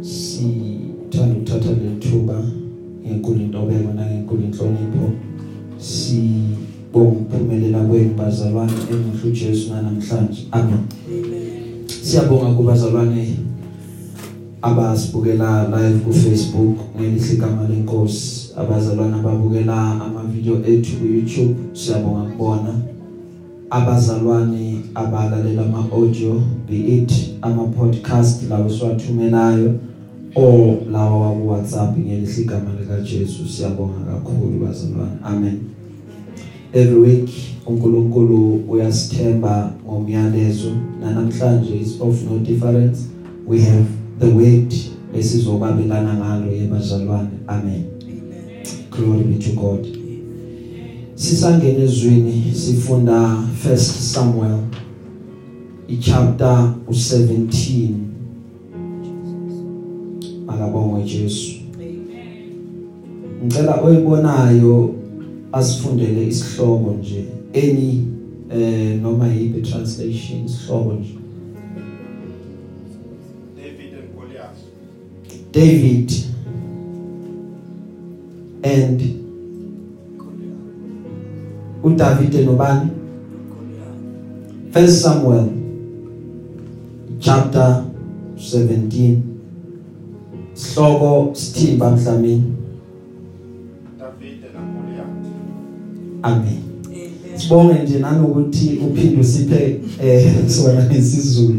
sithanda 0.00 1.34
ukuthatha 1.36 1.70
lethuba 1.70 2.44
ngenkulu 3.06 3.40
intobeko 3.40 3.92
nangenkulu 3.92 4.42
inhlonipho 4.42 5.10
sibonga 5.78 7.10
ukuphumelela 7.10 7.80
kwenu 7.84 8.14
bazalwane 8.18 8.72
emuhle 8.90 9.28
uJesu 9.28 9.74
namhlanje 9.74 10.46
amen. 10.50 10.82
Siyabonga 12.02 12.56
kubazalwane 12.56 13.36
abasibukela 14.62 15.68
live 15.68 15.98
ku 16.04 16.12
Facebook 16.12 16.76
ngelihle 16.96 17.34
igama 17.34 17.68
lenkosi. 17.68 18.52
Abazalwane 18.56 19.14
ababukela 19.14 19.76
ama 20.04 20.24
video 20.24 20.56
ethu 20.64 20.96
ku 20.96 21.04
YouTube 21.06 21.54
siyabonga 21.72 22.30
kubona. 22.30 22.74
Abazalwane 23.70 24.75
abalalela 24.96 25.62
ama 25.62 25.84
audio 25.92 26.42
be 26.68 26.76
it 26.76 27.12
ama 27.42 27.64
podcast 27.64 28.48
lawo 28.50 28.70
siwathumelayo 28.70 29.74
o 30.34 30.76
lawa 30.92 31.32
ku 31.32 31.48
WhatsApp 31.48 31.98
ngelihle 31.98 32.42
igama 32.42 32.70
lika 32.80 33.00
Jesu 33.00 33.48
siyabonga 33.48 33.98
kakhulu 34.04 34.66
bazalwane. 34.66 35.16
Amen. 35.24 35.58
Every 36.72 37.00
week 37.00 37.30
uNkulunkulu 37.66 38.64
uyasithemba 38.68 39.72
ngomyalezo 39.86 40.70
namhlanje 41.00 41.80
is 41.80 42.00
of 42.00 42.22
no 42.30 42.38
difference. 42.38 43.00
We 43.46 43.60
have 43.60 43.86
the 44.18 44.26
word 44.26 44.74
esizokwabelana 45.14 46.14
ngalo 46.14 46.52
yebazalwane 46.52 47.28
amen. 47.46 47.84
Glory 48.90 49.24
be 49.24 49.44
to 49.44 49.52
God. 49.52 49.86
Sisangena 51.14 51.84
ezwini 51.84 52.52
sifunda 52.54 53.36
first 53.62 53.92
Samuel 54.00 54.65
ichapter 55.88 56.74
u17 56.88 57.88
akabongwe 60.48 61.02
Jesu. 61.02 61.54
Ngicela 63.44 63.80
oyibonayo 63.82 64.94
asifundele 65.52 66.26
isihloko 66.26 66.92
nje. 66.92 67.24
Any 67.54 68.04
eh 68.50 69.00
noma 69.02 69.28
yipi 69.28 69.62
translation 69.62 70.44
isihloko 70.44 70.92
nje. 70.92 71.14
David 73.56 73.94
and 73.94 74.14
Goliath. 74.16 74.62
David 75.52 76.12
and 78.62 79.02
uDavid 81.82 82.34
nobani? 82.34 82.90
First 84.72 85.02
Samuel. 85.02 85.65
Chapter 87.26 87.84
17 88.36 89.22
Sihloko 90.54 91.34
sithimba 91.34 91.90
mhlamini 91.90 92.52
David 93.98 94.44
and 94.56 94.74
Goliath. 94.74 95.26
Amen. 96.22 96.62
Sibonge 97.36 97.82
nje 97.82 97.98
nanokuthi 97.98 98.78
uphinde 98.78 99.20
usiphe 99.20 99.80
eh 100.02 100.48
sona 100.48 100.84
ngesizulu 100.84 101.58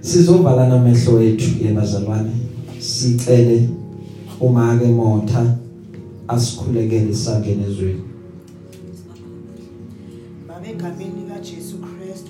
Sizovala 0.00 0.68
namehlo 0.68 1.22
ethu 1.22 1.64
yebazalwane 1.64 2.30
sicele 2.78 3.68
uma 4.40 4.78
ke 4.78 4.86
motha 4.86 5.56
asikhulekele 6.28 7.10
isangene 7.10 7.64
ezweni. 7.64 8.02
Baba 10.48 10.68
egameni 10.68 11.20
likaJesu 11.20 11.76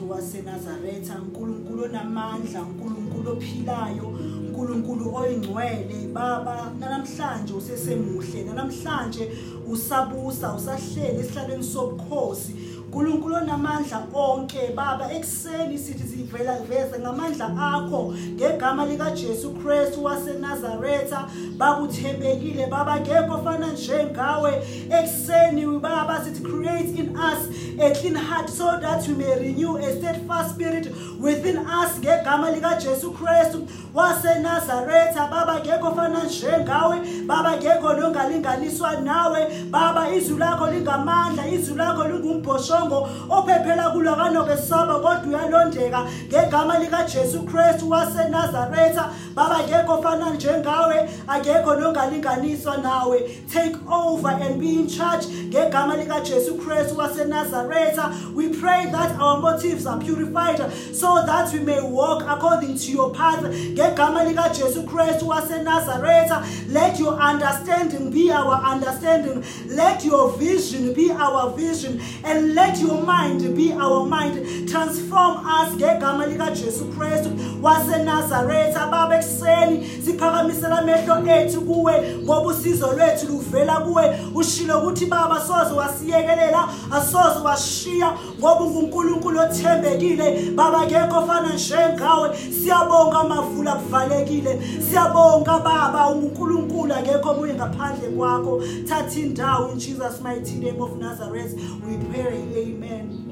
Kristu 0.06 0.10
waseNazaretha 0.10 1.14
uNkulunkulu 1.22 1.84
onamandla 1.84 2.62
uNkulunkulu 2.62 3.30
ophilayo 3.32 4.06
uNkulunkulu 4.48 5.14
oyingcwele. 5.14 6.12
Baba 6.12 6.72
namhlanje 6.80 7.52
usesemuhle 7.52 8.44
namhlanje 8.54 9.30
usabusa 9.66 10.54
usahleli 10.54 11.20
esihlalweni 11.20 11.64
sobukhosi. 11.64 12.54
uNkulunkulu 12.86 13.34
onamandla 13.34 14.06
onke 14.14 14.72
baba 14.74 15.12
ekseni 15.12 15.78
sithi 15.78 16.04
sivela 16.26 16.58
veze 16.68 16.98
ngamandla 16.98 17.46
akho 17.46 18.14
ngegama 18.34 18.86
lika 18.86 19.10
Jesu 19.10 19.54
Christ 19.54 19.98
waseNazaretha 19.98 21.28
baba 21.56 21.82
uthembekile 21.82 22.66
baba 22.66 23.00
ngekho 23.00 23.34
ofana 23.34 23.66
njengawe. 23.66 24.62
Ekseni 24.90 25.80
baba 25.80 26.24
sithi 26.24 26.42
create 26.42 26.98
in 26.98 27.16
us 27.16 27.48
a 27.80 27.94
clean 27.94 28.14
heart 28.14 28.50
so 28.50 28.78
that 28.80 29.06
we 29.08 29.14
may 29.14 29.38
renew 29.38 29.76
a 29.76 29.92
steadfast 29.98 30.54
spirit 30.54 30.88
within 31.20 31.58
us. 31.58 31.98
Ngegama 31.98 32.50
lika 32.50 32.78
Jesu 32.80 33.12
Christ 33.12 33.58
waseNazaretha 33.94 35.30
baba 35.30 35.60
ngekho 35.60 35.88
ofana 35.88 36.24
njengawe. 36.24 37.26
Baba 37.26 37.56
ngekho 37.56 37.92
longalinganiswa 37.92 39.00
nawe. 39.00 39.46
Baba 39.70 40.10
izwi 40.10 40.38
lakho 40.38 40.70
lingamandla 40.70 41.48
izwi 41.48 41.76
lakho 41.76 42.04
lingumbhoshongo 42.04 43.08
ophephela 43.30 43.90
kulo 43.90 44.16
kanokwesaba 44.16 44.94
kodwa 44.94 45.26
uyalondeka. 45.26 46.06
Ngegama 46.28 46.78
lika 46.78 47.04
Jesu 47.04 47.42
Christ 47.42 47.82
waseNazaretha 47.82 49.10
baba 49.34 49.58
ngekho 49.62 49.92
ofana 49.98 50.30
njengawe 50.30 51.08
akekho 51.28 51.74
longalinganiswa 51.74 52.76
nawe. 52.82 53.20
Take 53.52 53.76
over 53.90 54.28
and 54.28 54.60
be 54.60 54.74
in 54.80 54.88
charge. 54.88 55.26
Ngegama 55.26 55.96
lika 55.96 56.20
Jesu 56.20 56.54
Christ 56.58 56.94
waseNazaretha 56.96 58.34
we 58.34 58.48
pray 58.48 58.86
that 58.90 59.18
our 59.20 59.40
motives 59.40 59.86
are 59.86 59.98
purified 60.00 60.58
so 60.94 61.22
that 61.26 61.52
we 61.52 61.60
may 61.60 61.80
walk 61.80 62.22
according 62.26 62.76
to 62.78 62.90
your 62.92 63.12
path. 63.14 63.42
Ngegama 63.42 64.24
lika 64.24 64.50
Jesu 64.54 64.82
Christ 64.86 65.20
waseNazaretha 65.24 66.42
let 66.72 66.98
your 66.98 67.14
understanding 67.14 68.10
be 68.10 68.30
our 68.32 68.54
understanding. 68.64 69.44
Let 69.68 70.04
your 70.04 70.32
vision 70.38 70.92
be 70.94 71.10
our 71.10 71.50
vision 71.56 72.00
and 72.24 72.54
let 72.54 72.78
your 72.80 73.02
mind 73.02 73.54
be 73.56 73.72
our 73.72 74.06
mind. 74.06 74.68
Transform 74.68 75.46
us. 75.46 75.74
Ngegama 75.76 76.05
lika 76.12 76.50
Jesu 76.50 76.84
Christ 76.84 77.30
waseNazaretha 77.62 78.86
baba 78.90 79.16
ekseni 79.18 79.86
siphakamisela 80.04 80.78
amehlo 80.78 81.26
ethu 81.26 81.60
kuwe 81.60 82.16
ngoba 82.24 82.46
usizo 82.46 82.92
lwethu 82.92 83.26
luvela 83.26 83.80
kuwe. 83.80 84.18
Ushilo 84.34 84.78
ukuthi 84.78 85.06
baba 85.06 85.40
soze 85.40 85.74
wasiyekelela 85.74 86.68
asoze 86.92 87.38
washiya 87.44 88.12
ngoba 88.38 88.60
unguNkulunkulu 88.64 89.40
othembekile. 89.40 90.50
Baba 90.54 90.86
ngekho 90.86 91.18
ofana 91.18 91.54
njengawe 91.54 92.36
siyabonga 92.62 93.18
amavula 93.20 93.72
kuvalekile 93.72 94.60
siyabonga 94.90 95.58
baba 95.58 96.08
unguNkulunkulu 96.10 96.94
akekho 96.94 97.30
omunye 97.30 97.54
ngaphandle 97.54 98.08
kwakho. 98.16 98.62
Thatha 98.88 99.20
indawo 99.20 99.72
in 99.72 99.78
Jesus 99.78 100.20
mighty 100.22 100.54
name 100.58 100.80
of 100.82 100.96
Nazareth. 100.98 101.54
We 101.86 101.96
pray 102.12 102.44
amen. 102.56 103.22
A- 103.22 103.25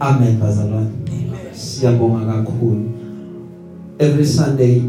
amen 0.00 0.38
bazalwane 0.40 0.90
siyabonga 1.52 2.26
kakhulu. 2.26 2.90
Every 3.98 4.26
sunday 4.26 4.82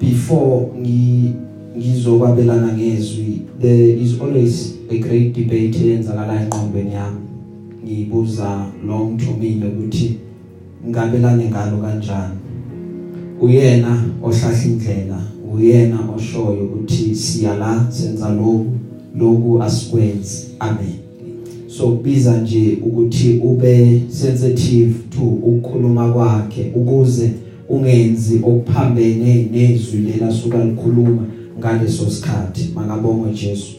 before 0.00 0.72
ngi 0.78 1.34
ngizokwabelana 1.76 2.72
ngezwi 2.72 3.42
there 3.60 4.02
is 4.02 4.20
always 4.20 4.74
a 4.90 4.98
great 4.98 5.34
debate 5.34 5.76
eyenzakala 5.76 6.42
engqondweni 6.42 6.92
yami. 6.92 7.20
Ngibuza 7.84 8.66
to 9.18 9.32
mina 9.40 9.66
ukuthi 9.66 10.18
ngabelane 10.88 11.50
ngalo 11.50 11.78
kanjani. 11.78 12.38
Uyena 13.40 14.04
ohlahla 14.22 14.64
indlela 14.64 15.20
uyena 15.52 15.98
oshoyo 16.16 16.64
ukuthi 16.64 17.14
siya 17.14 17.56
la 17.56 17.86
senza 17.90 18.28
lokhu 18.28 18.66
lokhu 19.18 19.62
asikwenzi 19.62 20.46
amen. 20.60 21.09
So 21.76 21.86
kubiza 21.86 22.40
nje 22.40 22.78
ukuthi 22.86 23.40
ube 23.42 24.00
sensitive 24.08 24.94
to 25.10 25.20
ukukhuluma 25.20 26.12
kwakhe 26.12 26.72
ukuze 26.74 27.30
ungenzi 27.68 28.40
okuphambene 28.42 29.48
nezwi 29.52 30.00
lelasuka 30.00 30.64
likhuluma 30.64 31.22
ngaleso 31.58 32.10
sikhathi. 32.10 32.70
Makabongwe 32.74 33.30
Jesu. 33.32 33.72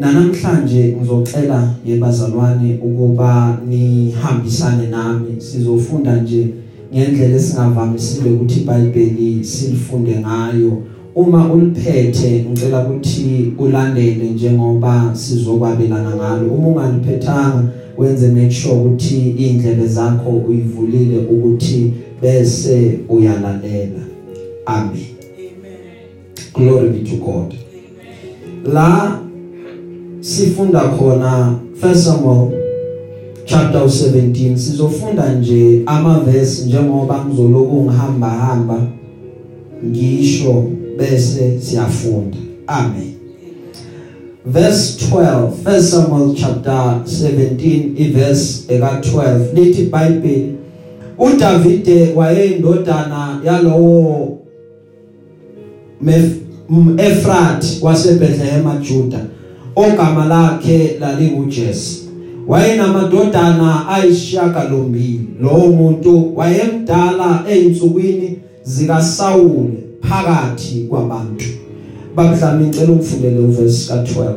Na 0.00 0.12
namhlanje 0.12 0.96
ngizoxela 0.96 1.74
yebazalwane 1.86 2.78
ukuba 2.82 3.58
nihambisane 3.68 4.86
nami. 4.86 5.40
Sizofunda 5.40 6.16
nje 6.16 6.46
ngendlela 6.94 7.36
esingavamisile 7.36 8.30
ukuthi 8.30 8.60
iBhayibheli 8.60 9.44
silifunde 9.44 10.16
ngayo. 10.20 10.82
Uma 11.16 11.52
uliphethe 11.52 12.44
ngicela 12.50 12.86
ukuthi 12.86 13.52
ulandele 13.58 14.30
njengoba 14.30 15.10
sizokwabelana 15.14 16.16
ngalo. 16.16 16.50
Uma 16.54 16.68
ungaliphethanga 16.68 17.64
wenze 17.98 18.28
make 18.28 18.50
sure 18.50 18.74
ukuthi 18.74 19.30
indlebe 19.30 19.86
zakho 19.86 20.30
uyivulile 20.30 21.18
ukuthi 21.18 21.92
bese 22.22 22.98
uyalalela. 23.08 24.02
Amen. 24.66 24.92
Amen. 25.38 25.78
Glory 26.54 26.88
be 26.88 27.10
to 27.10 27.16
god. 27.16 27.54
La 28.72 29.18
sifunda 30.20 30.80
khona 30.80 31.58
first 31.80 32.04
Samuel 32.04 32.50
chapter 33.44 33.80
17 33.80 34.56
sizofunda 34.56 35.32
nje 35.32 35.82
ama 35.86 36.20
verse 36.20 36.66
njengoba 36.66 37.24
ngizoloku 37.24 37.84
ngihamba 37.84 38.30
hamba 38.30 38.86
ngisho 39.86 40.64
bese 40.98 41.60
siyafunda. 41.60 42.36
Amen. 42.66 43.14
Verse 44.44 44.96
12 45.10 45.62
first 45.64 45.90
samuel 45.90 46.34
chapter 46.34 47.02
17 47.04 47.94
iverse 47.98 48.64
eka 48.68 49.00
12 49.00 49.54
lithi 49.54 49.82
bible 49.82 50.52
uDavide 51.18 52.12
wayeyindodana 52.14 53.40
yalowo 53.44 54.38
Efrat 56.98 57.64
waseBethlehem 57.82 58.82
Juda 58.82 59.18
ogama 59.76 60.24
lakhe 60.24 60.96
lalinguJesse 61.00 62.02
wayenamadodana 62.48 63.88
ayishiyagalombili 63.88 65.28
lowo 65.40 65.66
muntu 65.66 66.36
wayemdala 66.36 67.44
einsukwini 67.48 68.38
zika 68.62 69.02
Saul 69.02 69.85
phakathi 70.08 70.86
kwabantu 70.88 71.44
babudlama 72.14 72.60
ngicela 72.60 72.92
ungifundele 72.92 73.38
uverse 73.40 73.92
ka12 73.92 74.34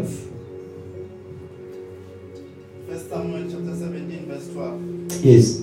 First 2.90 3.10
Samuel 3.10 3.44
chapter 3.52 3.74
17 3.76 4.26
verse 4.28 4.48
12. 4.54 5.26
yes 5.26 5.60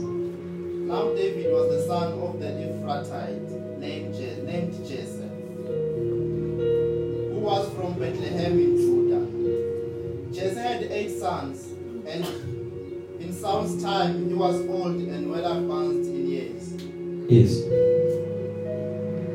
Now 0.89 1.13
David 1.15 1.47
was 1.53 1.69
the 1.75 1.83
son 1.89 2.13
of 2.23 2.39
the 2.39 2.47
Ephratite 2.47 3.79
named, 3.81 4.15
Je- 4.15 4.43
named 4.47 4.73
Jesse, 4.89 5.27
who 7.33 7.41
was 7.43 7.67
from 7.75 7.95
Bethlehem 7.99 8.53
in 8.59 8.77
Judah. 8.77 9.27
Jesse 10.33 10.61
had 10.61 10.83
eight 10.85 11.11
sons, 11.19 11.67
and 12.07 12.25
in 13.21 13.33
Saul's 13.33 13.83
time 13.83 14.29
he 14.29 14.35
was 14.35 14.55
old 14.69 14.95
and 14.97 15.29
well 15.29 15.45
advanced 15.59 16.09
in 16.09 16.29
years. 16.31 16.63
yes 17.29 17.51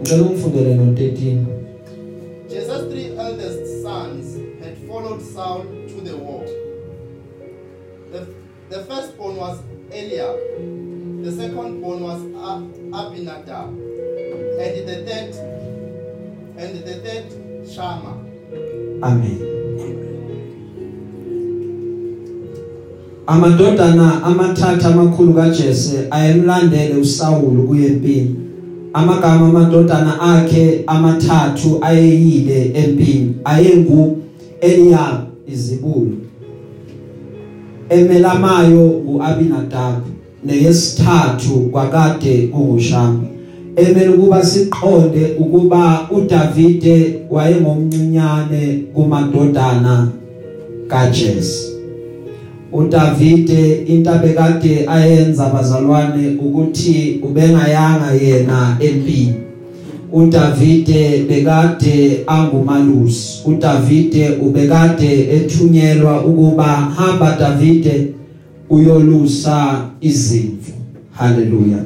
ngicela 0.01 0.21
ungifundele 0.23 0.75
no13 0.75 1.37
Jesse's 2.49 2.83
three 2.91 3.09
eldest 3.17 3.83
sons 3.83 4.35
had 4.63 4.75
followed 4.87 5.21
Saul 5.21 5.63
to 5.87 6.01
the 6.03 6.17
war. 6.17 6.43
The, 8.11 8.27
the 8.69 8.83
firstborn 8.83 9.37
was 9.37 9.59
Eliab, 9.93 10.35
the 11.23 11.31
secondborn 11.31 12.01
was 12.01 12.21
Ab- 12.51 12.73
Abinadab, 12.93 13.69
and 13.69 14.87
the 14.89 14.97
third 15.05 15.35
and 16.57 16.75
the 16.83 16.95
third 17.03 17.25
Shammah. 17.69 18.17
amen. 19.03 19.47
Amadodana 23.27 24.21
amathathu 24.23 24.87
amakhulu 24.87 25.33
kaJese 25.33 26.07
ayemlandele 26.09 26.95
uSawulu 26.95 27.63
kuyempini 27.67 28.35
amagama 28.93 29.47
amadodana 29.47 30.21
akhe 30.21 30.83
amathathu 30.87 31.77
ayeyile 31.81 32.71
empini 32.73 33.35
ayengu 33.43 34.17
Eliab 34.61 35.17
izibulu 35.47 36.17
emelamayo 37.89 38.87
uAbinadab 38.87 39.95
neyesithathu 40.45 41.59
kwakade 41.71 42.47
kungushama 42.47 43.19
emele 43.75 44.09
ukuba 44.09 44.43
siqonde 44.45 45.35
ukuba 45.39 46.07
uDavide 46.11 47.19
wayengomncinyane 47.29 48.83
kumadodana 48.93 50.07
kaJese. 50.87 51.70
uDavide 52.73 53.85
into 53.87 54.11
abekade 54.11 54.87
ayenza 54.87 55.49
bazalwane 55.49 56.37
ukuthi 56.39 57.19
ubengayanga 57.23 58.11
yena 58.11 58.77
empini. 58.79 59.33
uDavide 60.13 61.23
bekade 61.29 62.23
angumalusi. 62.27 63.41
uDavide 63.45 64.29
ubekade 64.29 65.29
ethunyelwa 65.35 66.25
ukuba 66.25 66.65
hamba 66.65 67.37
Davide 67.39 68.13
uyolusa 68.69 69.89
izimvu. 70.01 70.71
Haleluya 71.11 71.85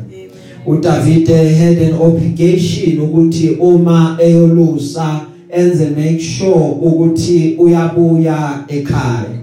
uDavide 0.66 1.56
had 1.58 1.78
an 1.78 1.94
obligation 2.02 3.00
ukuthi 3.00 3.50
uma 3.60 4.18
eyolusa 4.20 5.22
enze 5.50 5.90
make 5.90 6.20
sure 6.20 6.78
ukuthi 6.82 7.56
uyabuya 7.60 8.64
ekhaya. 8.68 9.36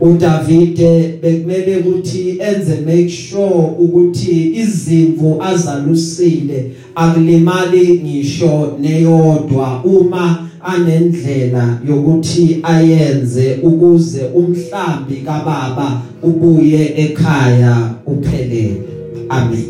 uDavide 0.00 1.18
bekumele 1.22 1.76
ukuthi 1.76 2.38
enze 2.40 2.80
make 2.86 3.08
sure 3.08 3.70
ukuthi 3.78 4.52
izimvu 4.54 5.42
azalusile 5.42 6.70
akulimali 6.94 8.00
ngisho 8.04 8.76
neyodwa 8.80 9.84
uma 9.84 10.48
anendlela 10.64 11.78
yokuthi 11.88 12.58
ayenze 12.62 13.58
ukuze 13.62 14.20
umhlambi 14.34 15.16
kababa 15.16 16.00
ubuye 16.22 16.92
ekhaya 16.96 17.90
uphelele. 18.06 18.82
Amen. 19.28 19.64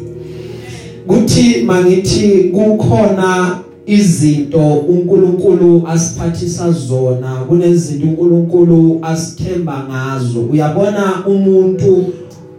Kuthi 1.06 1.62
mangithi 1.66 2.28
kukhona 2.28 3.58
izinto 3.88 4.74
uNkulunkulu 4.74 5.82
asiphathisa 5.88 6.72
zona 6.72 7.30
kunezinto 7.48 8.06
uNkulunkulu 8.06 8.98
asithemba 9.02 9.86
ngazo. 9.88 10.40
Uyabona 10.40 11.26
umuntu 11.26 12.04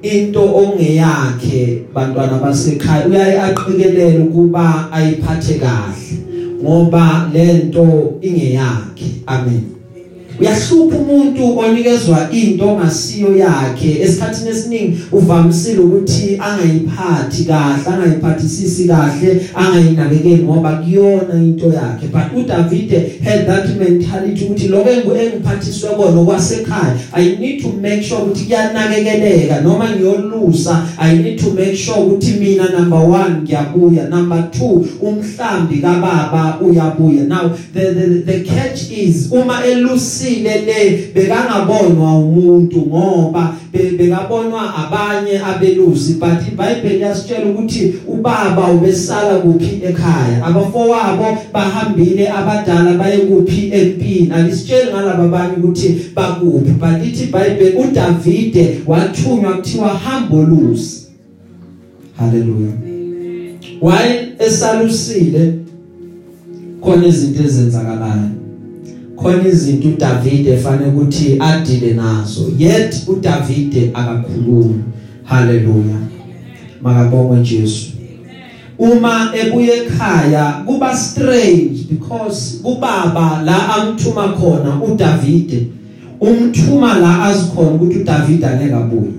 into 0.01 0.41
ongeyakhe 0.55 1.83
bantwana 1.93 2.37
basekhaya 2.37 3.07
uyaye 3.07 3.41
aqikelele 3.41 4.17
ukuba 4.19 4.91
ayiphathe 4.91 5.53
kahle 5.53 6.17
ngoba 6.63 7.29
lento 7.33 8.13
ingeyakhe. 8.21 9.09
Amen. 9.27 9.78
Uyahlupha 10.39 10.97
umuntu 10.97 11.59
onikezwa 11.59 12.29
into 12.31 12.69
ongasiyo 12.69 13.37
yakhe. 13.37 14.01
Esikhathini 14.01 14.49
esiningi 14.49 14.99
uvamisile 15.11 15.79
ukuthi 15.79 16.39
angayiphathi 16.47 17.43
kahle 17.43 17.87
angayiphathisisi 17.87 18.87
kahle 18.87 19.41
angayinakekeli 19.55 20.43
ngoba 20.43 20.71
kuyona 20.71 21.33
into 21.33 21.65
yakhe. 21.65 22.07
But 22.11 22.31
uDavide 22.37 23.21
had 23.23 23.45
that 23.45 23.69
mentality 23.79 24.45
ukuthi 24.45 24.67
lokho 24.67 24.89
engiphathiswe 24.89 25.89
kona 25.89 26.23
kwasekhaya 26.23 26.95
i 27.13 27.35
need 27.39 27.61
to 27.61 27.69
make 27.81 28.03
sure 28.03 28.21
ukuthi 28.21 28.45
kuyanakekeleka. 28.45 29.61
Noma 29.61 29.89
ngiyolusa 29.89 30.87
i 30.97 31.17
need 31.17 31.39
to 31.39 31.49
make 31.49 31.75
sure 31.75 31.97
ukuthi 31.97 32.31
mina 32.31 32.69
number 32.69 32.99
1 32.99 33.41
ngiyabuya 33.41 34.09
number 34.09 34.49
2 34.59 34.83
umhlambi 35.01 35.77
kababa 35.77 36.59
uyabuya. 36.61 37.23
Now 37.23 37.49
the 37.73 37.93
the, 37.93 38.07
the 38.25 38.39
catch 38.43 38.91
is 38.91 39.31
uma 39.31 39.65
elusi 39.65 40.28
esile 40.29 40.61
le 40.65 41.11
bekangabonwa 41.15 42.19
umuntu 42.19 42.77
ngoba 42.87 43.55
bekabonwa 43.71 44.75
abanye 44.75 45.39
abelusi 45.39 46.13
but 46.13 46.47
iBhayibheli 46.47 47.01
yasitshela 47.01 47.45
ukuthi 47.45 47.93
ubaba 48.07 48.71
ubesala 48.71 49.39
kuphi 49.39 49.81
ekhaya. 49.83 50.45
Abafowabo 50.45 51.37
bahambile 51.53 52.29
abadala 52.29 52.93
baye 52.93 53.17
kuphi 53.17 53.71
empini. 53.73 54.31
Alisitsheli 54.35 54.91
ngalabo 54.91 55.23
abanye 55.23 55.55
ukuthi 55.57 56.11
bakuphi 56.15 56.71
but 56.79 57.05
ithi 57.05 57.23
iBhayibheli 57.23 57.77
uDavide 57.77 58.81
wathunywa 58.87 59.53
kuthiwa 59.53 59.87
hambolusi 59.87 61.07
haleluya 62.17 62.71
waye 63.81 64.27
esalusile? 64.39 65.53
Khona 66.81 67.07
izinto 67.07 67.43
ezenzakalayo 67.43 68.38
khona 69.21 69.47
izinto 69.47 69.87
uDavide 69.87 70.53
efanele 70.53 70.91
ukuthi 70.91 71.37
adile 71.39 71.93
nazo 71.93 72.51
yet 72.57 73.03
uDavide 73.07 73.91
akakhulumi. 73.93 74.83
Haleluya. 75.23 75.97
Makabongwe 76.81 77.37
Jesu. 77.43 77.91
Uma 78.77 79.31
ebuye 79.33 79.77
ekhaya 79.77 80.63
kuba 80.65 80.97
strange 80.97 81.87
because 81.89 82.59
kubaba 82.63 83.41
la 83.45 83.75
amthuma 83.75 84.27
khona 84.27 84.81
uDavide. 84.83 85.67
Umthuma 86.19 86.99
la 86.99 87.23
azikhona 87.23 87.71
ukuthi 87.71 87.99
uDavide 87.99 88.47
angeke 88.47 88.73
abuye. 88.73 89.11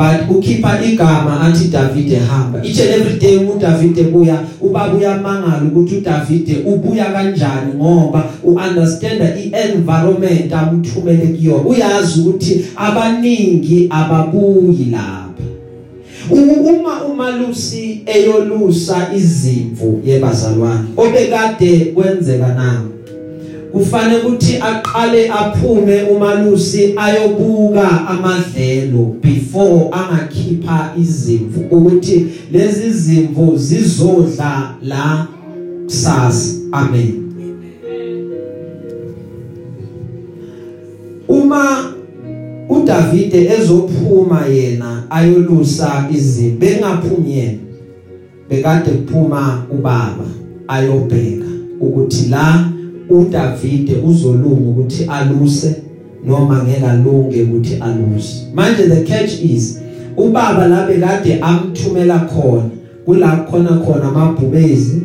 But 0.00 0.30
ukhipha 0.30 0.80
igama 0.84 1.40
athi 1.40 1.68
Davide 1.68 2.16
hamba. 2.16 2.64
Each 2.64 2.80
and 2.80 2.88
every 2.88 3.18
day 3.18 3.36
uDavide 3.36 4.02
buya 4.10 4.38
ubaba 4.60 4.94
uyamangala 4.94 5.62
ukuthi 5.64 5.96
uDavide 5.96 6.56
ubuya 6.66 7.04
kanjani 7.04 7.74
ngoba 7.74 8.24
uunderstand 8.44 9.20
ienvironment 9.20 10.52
amthumele 10.52 11.26
kuyo 11.26 11.56
uyazi 11.56 12.20
ukuthi 12.20 12.64
abaningi 12.76 13.86
ababuyi 13.90 14.84
lapha. 14.90 15.44
Uma 16.30 17.04
umalusi 17.04 18.02
eyolusa 18.06 19.08
izimvu 19.14 20.00
yebazalwane 20.04 20.88
obekade 20.96 21.92
kwenzeka 21.94 22.54
nawo 22.54 22.99
kufanele 23.72 24.22
ukuthi 24.22 24.56
aqale 24.56 25.30
aphume 25.30 26.02
umalusi 26.02 26.94
ayobuka 26.96 28.06
amadlelo 28.08 29.16
before 29.22 29.90
angakhipha 29.92 30.92
izimvu 31.00 31.60
ukuthi 31.60 32.26
lezi 32.52 32.90
zimvu 32.90 33.56
zizodla 33.56 34.74
la 34.82 35.26
kusasa. 35.84 36.56
Amen. 36.72 37.32
Uma 41.28 41.92
uDavide 42.68 43.44
ezophuma 43.44 44.46
yena 44.46 45.04
ayolusa 45.10 46.08
izimpi 46.14 46.66
bengaphumi 46.66 47.32
yena 47.32 47.58
bekade 48.48 48.90
kuphuma 48.90 49.64
ubaba 49.70 50.26
ayobheka 50.68 51.46
ukuthi 51.80 52.28
la 52.28 52.64
uDavide 53.10 53.94
uzolunga 54.04 54.70
ukuthi 54.70 55.04
aluse 55.04 55.74
noma 56.26 56.62
ngeke 56.62 56.86
alunge 56.86 57.42
ukuthi 57.42 57.74
aluse. 57.80 58.46
Manje 58.54 58.88
the 58.88 59.04
catch 59.04 59.42
is 59.42 59.80
ubaba 60.16 60.66
la 60.68 60.86
bekade 60.86 61.40
amthumela 61.40 62.18
khona 62.18 62.70
kula 63.04 63.36
khona 63.50 63.70
khona 63.84 64.08
amabhubezi 64.08 65.02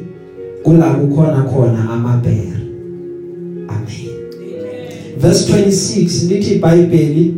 kula 0.64 0.94
kukhona 0.94 1.44
khona 1.44 1.90
amabhera 1.90 2.60
amen. 3.68 4.10
Verse 5.18 5.54
26 5.54 6.28
lithi 6.30 6.56
iBhayibheli 6.56 7.34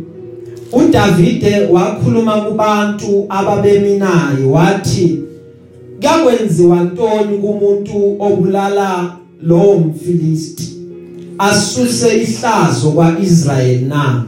uDavide 0.72 1.66
wakhuluma 1.70 2.40
kubantu 2.40 3.26
ababeminayo 3.28 4.50
wathi 4.50 5.22
kuyakwenziwa 6.00 6.84
ntoni 6.84 7.38
kumuntu 7.38 8.16
obulala 8.20 9.16
lo 9.42 9.78
mfilisti. 9.78 10.74
Asuse 11.38 12.22
ihlazo 12.22 12.90
kwaIsrael 12.90 13.84
na? 13.88 14.24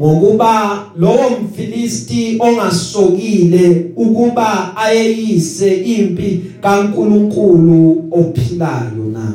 Ngokuba 0.00 0.84
lowo 0.98 1.30
mfilisti 1.44 2.36
ongasokile 2.40 3.86
ukuba 3.96 4.76
ayeyise 4.76 5.74
impi 5.76 6.40
kaNkuluNkulu 6.62 8.04
ophilayo 8.10 9.04
na? 9.12 9.32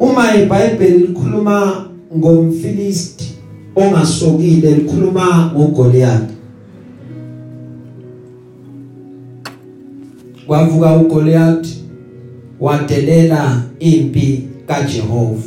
Uma 0.00 0.34
iBhayibheli 0.36 0.98
likhuluma 0.98 1.86
ngomfilisti 2.16 3.24
ongasokile 3.76 4.70
likhuluma 4.74 5.50
ngoGoliath 5.54 6.30
kwavuka 10.46 10.96
uGoliath 10.96 11.68
wadelela 12.60 13.62
impi 13.80 14.42
kaJehova. 14.66 15.42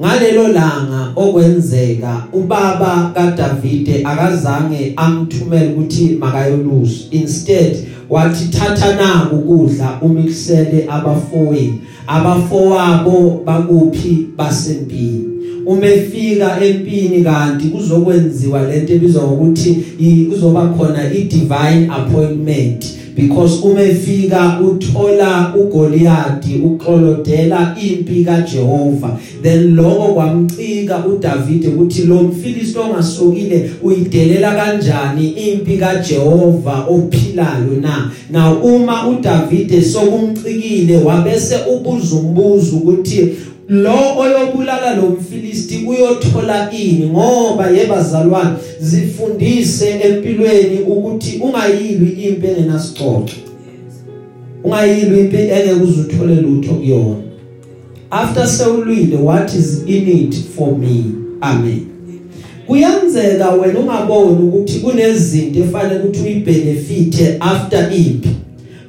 Ngalelo 0.00 0.48
langa 0.48 1.12
okwenzeka 1.16 2.24
ubaba 2.32 3.10
kaDavide 3.14 4.04
akazange 4.04 4.92
amthumele 4.96 5.66
ukuthi 5.66 6.16
makayolusa 6.20 7.04
instead 7.10 7.76
wathi 8.10 8.48
thatha 8.48 8.94
na 8.94 9.32
ukudla 9.32 9.98
umiksele 10.02 10.84
abafowenu 10.88 11.78
abafowabo 12.06 13.42
bakuphi 13.44 14.26
basempini. 14.36 15.24
Umefika 15.66 16.60
empini 16.60 17.24
kanti 17.24 17.66
kuzokwenziwa 17.68 18.62
lento 18.62 18.92
ebizwa 18.92 19.22
ngokuthi 19.22 19.74
kuzoba 20.30 20.66
khona 20.66 21.12
i 21.12 21.22
divine 21.22 21.88
appointment. 21.90 22.98
Because 23.18 23.66
umefika 23.66 24.60
uthola 24.60 25.54
uGoliath 25.56 26.46
uxolodela 26.64 27.76
impi 27.82 28.24
kaJehova. 28.24 29.18
Then 29.42 29.74
lokho 29.74 30.14
kwamcika 30.14 31.06
uDavid 31.06 31.66
ukuthi 31.66 32.02
lo 32.02 32.22
mfilisti 32.22 32.78
ongasokile 32.78 33.70
uyidelela 33.82 34.54
kanjani 34.54 35.28
impi 35.28 35.76
kaJehova 35.76 36.86
ophilayo 36.88 37.80
na? 37.80 38.10
Now 38.30 38.62
uma 38.62 39.08
uDavid 39.08 39.82
sokumcikile 39.82 40.96
wabese 40.96 41.56
ubuza 41.72 42.16
umbuzo 42.16 42.76
ukuthi 42.76 43.28
lo 43.68 44.18
oyobulala 44.18 44.94
lo 44.94 45.02
mfilisti 45.02 45.84
uyothola 45.86 46.72
ini 46.72 47.06
ngoba 47.06 47.70
yebazalwane 47.70 48.56
zifundise 48.80 49.90
empilweni 49.90 50.78
ukuthi 50.80 51.40
ungayilwi 51.42 52.08
impi 52.08 52.46
engenasixoxo 52.46 53.36
ungayilwi 54.64 55.20
impi 55.20 55.36
engeke 55.36 55.72
uzuthole 55.82 56.34
lutho 56.34 56.74
kuyona. 56.74 57.16
After 58.10 58.46
sewulwile 58.46 59.16
what 59.16 59.54
is 59.54 59.82
in 59.86 60.08
it 60.08 60.34
for 60.56 60.78
me? 60.78 61.04
Amen. 61.40 61.86
Kuyenzeka 62.66 63.50
wena 63.50 63.78
ungaboni 63.78 64.48
ukuthi 64.48 64.78
kunezinto 64.78 65.60
efanele 65.60 66.00
ukuthi 66.00 66.20
uyibenefite 66.20 67.36
after 67.40 67.90
impi. 67.92 68.28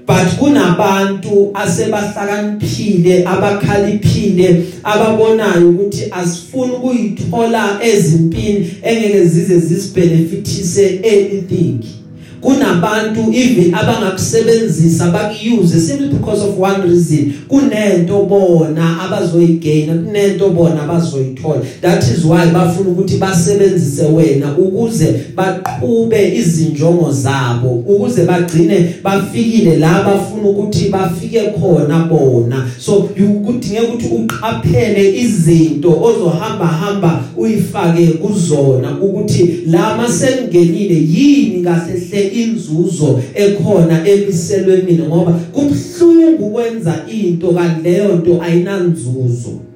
But 0.10 0.28
kunabantu 0.40 1.52
asebahlakaniphile 1.54 3.26
abakhaliphile 3.28 4.66
ababonayo 4.84 5.70
ukuthi 5.70 6.04
asifuni 6.12 6.72
ukuyithola 6.74 7.80
ezimpini 7.84 8.72
engeke 8.82 9.26
zize 9.26 9.60
zisibenefitise 9.60 11.00
anything. 11.04 11.99
Kunabantu 12.42 13.34
even 13.34 13.76
abangakusebenzisa 13.76 15.12
bakuyuse 15.12 15.80
simply 15.80 16.10
because 16.10 16.42
of 16.42 16.58
one 16.58 16.82
reason. 16.82 17.34
Kunento 17.48 18.26
bona 18.26 19.02
abazoyigaina 19.02 19.94
kunento 19.94 20.50
bona 20.50 20.84
abazoyithola. 20.84 21.62
That 21.82 22.04
is 22.04 22.26
why 22.26 22.46
bafuna 22.46 22.90
ukuthi 22.90 23.18
basebenzise 23.18 24.04
wena 24.06 24.58
ukuze 24.58 25.26
baqhube 25.36 26.36
izinjongo 26.36 27.12
zabo 27.12 27.70
ukuze 27.70 28.26
bagcine 28.26 28.96
bafikile 29.04 29.78
la 29.78 30.04
bafuna 30.04 30.50
ukuthi 30.50 30.90
bafike 30.90 31.42
khona 31.42 32.00
bona. 32.00 32.68
So 32.80 32.98
ukudinge 32.98 33.80
ukuthi 33.80 34.06
uqaphele 34.06 35.20
izinto 35.20 36.02
ozohamba 36.04 36.68
hamba 36.68 37.24
uyifake 37.38 38.08
kuzona 38.08 38.98
ukuthi 39.02 39.60
la 39.66 39.98
masengenile 39.98 40.96
yini 40.96 41.64
kahle 41.64 41.94
hle 42.12 42.29
inzuzo 42.32 43.22
ekhona 43.36 44.08
emiselweni 44.08 44.94
ngoba 45.08 45.32
kubhlungu 45.32 46.50
kwenza 46.50 47.06
into 47.12 47.48
kanleyo 47.54 48.16
nto 48.16 48.42
ayinanzuzo. 48.42 49.69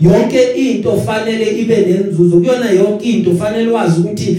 Yonke 0.00 0.42
into 0.54 1.00
fanele 1.00 1.58
ibe 1.60 1.76
nenzuzo. 1.76 2.36
Kuyona 2.36 2.70
yonke 2.70 3.04
into 3.04 3.34
fanele 3.34 3.70
wazi 3.70 4.00
ukuthi 4.00 4.36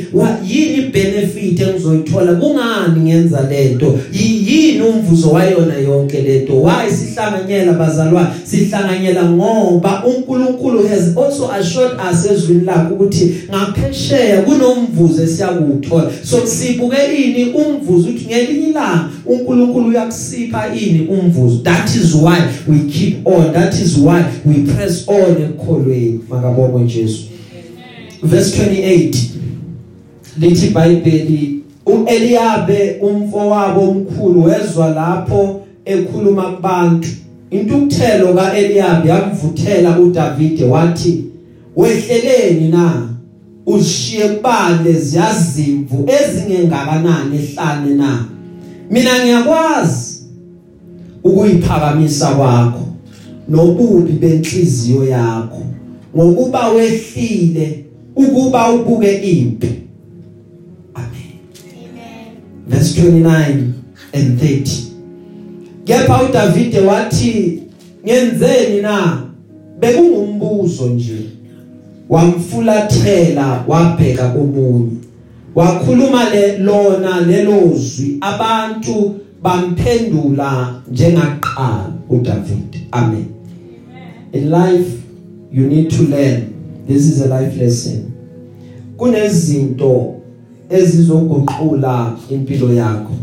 yini 0.47 0.81
benefit 0.81 1.59
engizoyithola? 1.59 2.35
Kungani 2.35 3.01
ngenza 3.01 3.41
lento? 3.49 3.99
Yini 4.13 4.81
umvuzo 4.81 5.29
wayona 5.29 5.77
yonke 5.77 6.21
lento? 6.21 6.61
Why 6.61 6.91
sihlanganyela 6.91 7.73
bazalwane? 7.73 8.29
Sihlanganyela 8.43 9.23
ngoba 9.29 10.03
uNkulunkulu 10.05 10.87
has 10.87 11.17
also 11.17 11.51
assured 11.51 11.91
us 12.11 12.25
ezwini 12.31 12.65
lakhe 12.65 12.93
ukuthi 12.93 13.35
ngaphesheya 13.49 14.41
kunomvuzo 14.41 15.23
esiyakuthola 15.23 16.11
so 16.23 16.47
sibuke 16.47 16.97
ini 17.17 17.45
umvuzo 17.45 18.09
uthi 18.09 18.25
ngelinye 18.25 18.67
ilanga 18.67 19.09
uNkulunkulu 19.25 19.87
uyakusipha 19.87 20.75
ini 20.75 21.07
umvuzo. 21.07 21.57
That 21.63 21.95
is 21.95 22.15
why 22.15 22.41
we 22.67 22.79
keep 22.91 23.27
on. 23.27 23.53
That 23.53 23.73
is 23.73 23.97
why 23.97 24.23
we 24.45 24.53
press 24.73 25.07
on. 25.07 25.46
Ekukholweni 25.47 26.19
makabonge 26.29 26.93
Jesu. 26.93 27.23
Verse 28.23 28.63
28 28.65 29.15
lithi 30.39 30.67
iBhayibheli 30.67 31.63
uEliyabe 31.85 32.97
umfowabo 33.01 33.81
omkhulu 33.81 34.43
wezwa 34.43 34.89
lapho 34.89 35.61
ekhuluma 35.85 36.43
kubantu. 36.43 37.07
Intukuthelo 37.51 38.33
kaEliyabe 38.33 39.09
yamvuthela 39.09 39.99
uDavide 39.99 40.65
wathi 40.65 41.23
wehleleni 41.75 42.67
na? 42.69 43.09
Ushiye 43.65 44.27
kubale 44.27 44.93
ziyazimvu 44.93 46.05
ezingengakanani 46.07 47.37
ehlane 47.37 47.93
na? 47.95 48.25
Mina 48.91 49.19
ngiyakwazi 49.19 50.23
ukuyiphakamisa 51.23 52.27
kwakho. 52.27 52.86
Nobubi 53.49 54.11
benhliziyo 54.11 55.03
yakho. 55.03 55.63
Ngokuba 56.15 56.69
wehlile 56.69 57.85
ukuba 58.15 58.71
ubuke 58.71 59.17
impi. 59.17 59.69
Amen. 60.93 61.11
Amen. 61.65 62.35
Verse 62.67 63.01
29 63.01 63.73
and 64.13 64.39
30 64.39 64.87
kepha 65.83 66.23
uDavide 66.23 66.79
wathi 66.79 67.63
ngenzeni 68.05 68.81
na? 68.81 69.23
Bekungumbuzo 69.79 70.85
nje. 70.85 71.19
Wamfulathela 72.09 73.63
wabheka 73.67 74.29
komunye. 74.29 74.91
Wakhuluma 75.55 76.29
le 76.29 76.57
lona 76.57 77.21
lelozwi. 77.21 78.17
Abantu 78.21 79.15
bamphendula 79.43 80.81
njengaqala 80.91 81.91
uDavid 82.09 82.77
amen. 82.91 83.36
In 84.33 84.49
life 84.49 85.03
you 85.51 85.67
need 85.67 85.89
to 85.91 86.03
learn. 86.03 86.53
This 86.87 87.05
is 87.05 87.21
a 87.21 87.27
life 87.27 87.57
lesson. 87.57 88.13
Kunezinto 88.97 90.15
ezizoguqula 90.69 92.17
impilo 92.29 92.73
yakho. 92.73 93.13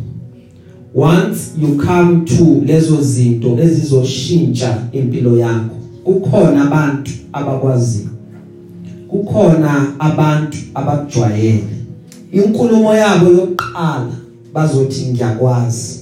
Once 0.94 1.52
you 1.58 1.76
come 1.76 2.24
to 2.24 2.44
lezo 2.64 3.02
zinto 3.02 3.58
ezizoshintsha 3.58 4.88
impilo 4.92 5.38
yakho 5.38 5.76
kukhona 6.04 6.66
abantu 6.66 7.10
abakwaziyo 7.32 8.08
kukhona 9.08 9.98
abantu 9.98 10.58
abakujwayele 10.74 11.64
inkulumo 12.32 12.94
yabo 12.94 13.30
yokuqala 13.30 14.12
bazothi 14.52 15.06
ngiyakwazi. 15.06 16.00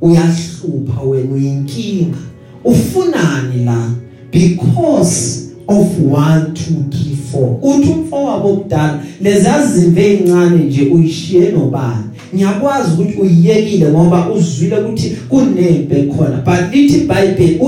Uyahlupha 0.00 1.00
wena 1.00 1.34
uyinkinga. 1.34 2.18
Ufunani 2.64 3.64
la? 3.64 3.90
Because 4.34 5.54
of 5.68 5.98
1 5.98 6.54
2 6.54 6.90
3 6.90 7.16
4 7.32 7.58
uthi 7.62 7.88
umfowabo 7.88 8.48
omdala 8.48 9.02
lezazimve 9.20 10.12
ezincane 10.12 10.64
nje 10.64 10.82
uyishiye 10.82 11.50
nobani? 11.52 12.04
Ngiyakwazi 12.34 12.90
ukuthi 12.92 13.18
uyiyekile 13.20 13.88
ngoba 13.88 14.30
uzwile 14.30 14.76
ukuthi 14.76 15.10
kunempe 15.28 16.02
khona. 16.02 16.36
But 16.44 16.74
lithi 16.74 16.98
iBhayibheli 16.98 17.58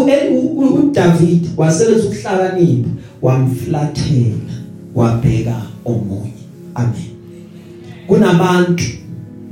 uDavid 0.78 1.46
wasebenza 1.56 2.04
ukuhlakanipha 2.04 2.88
wamflathela 3.23 4.52
wabheka 4.94 5.62
omunye. 5.85 6.42
Amen. 6.75 7.11
Kunabantu 8.06 8.85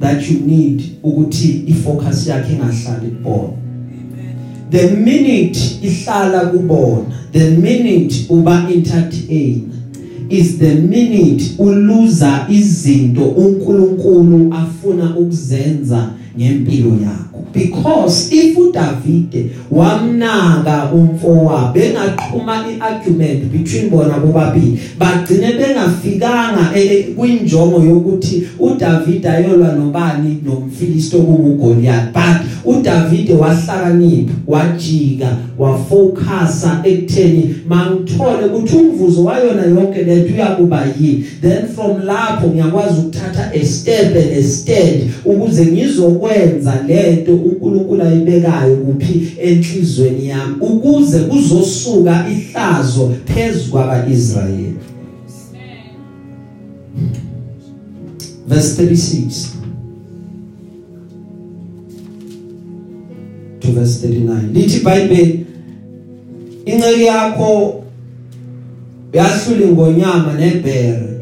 that 0.00 0.30
you 0.30 0.40
need 0.47 0.83
ukuthi 1.02 1.64
ifocus 1.66 2.26
yakhe 2.26 2.52
ingahlali 2.52 3.11
kubona 3.11 3.63
the 4.75 4.90
minute 4.90 5.59
ihlala 5.83 6.40
kubona 6.40 7.04
the 7.33 7.50
minute 7.50 8.26
uba 8.28 8.69
entertain 8.75 9.71
is 10.28 10.59
the 10.59 10.75
minute 10.75 11.45
uluza 11.59 12.47
izinto 12.50 13.25
uNkulunkulu 13.25 14.54
afuna 14.54 15.16
ukuzenza. 15.16 16.11
Ngempilo 16.38 16.91
yakho. 16.91 17.45
Because 17.53 18.33
if 18.33 18.57
uDavide 18.59 19.50
wamnaka 19.71 20.91
umfowabo 20.93 21.73
bengaqhuma 21.73 22.64
iargument 22.69 23.45
between 23.53 23.91
bona 23.91 24.19
bobabili 24.19 24.79
bagcine 24.99 25.53
bengafikanga 25.53 26.71
e, 26.75 26.81
e, 26.85 27.03
kwinjongo 27.03 27.83
yokuthi 27.83 28.49
uDavide 28.59 29.29
ayolwa 29.29 29.73
nobani 29.73 30.43
nomfilisto 30.45 31.19
kunguGoliath 31.19 32.12
but 32.12 32.47
uDavide 32.64 33.35
wahlakanipha 33.35 34.33
wajika 34.47 35.37
wafocusa 35.59 36.81
ekutheni 36.85 37.57
mangithole 37.69 38.47
ukuthi 38.47 38.76
umvuzo 38.76 39.25
wayona 39.25 39.62
yonke 39.67 40.03
lethu 40.03 40.35
uyakuba 40.35 40.87
yini. 41.00 41.25
Then 41.43 41.67
from 41.67 42.07
lapho 42.07 42.47
ngiyakwazi 42.47 43.00
ukuthatha 43.00 43.50
a 43.55 43.64
step 43.64 44.17
and 44.17 44.38
a 44.38 44.43
stand 44.43 45.11
ukuze 45.25 45.64
ngizokwenza 46.25 46.83
lento 46.87 47.35
uNkulunkulu 47.35 48.02
ayibekayo 48.02 48.76
kuphi 48.76 49.33
enhlizweni 49.43 50.26
yami 50.26 50.54
ukuze 50.61 51.19
kuzosuka 51.19 52.26
ihlazo 52.31 53.14
phezulu 53.25 53.71
kwabaIsrayeli. 53.71 54.76
Verse 58.49 58.83
36 58.83 59.49
to 63.61 63.73
verse 63.73 64.07
39 64.07 64.52
lithi 64.52 64.76
iBhayibheli 64.76 65.47
inceke 66.64 67.04
yakho 67.04 67.85
yahlula 69.12 69.66
ingonyama 69.66 70.33
nebhere. 70.33 71.13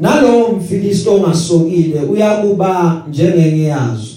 Nalowo 0.00 0.52
mfilisto 0.52 1.14
ongasokile 1.14 2.00
uyakuba 2.00 3.02
njengengiyazo 3.08 4.16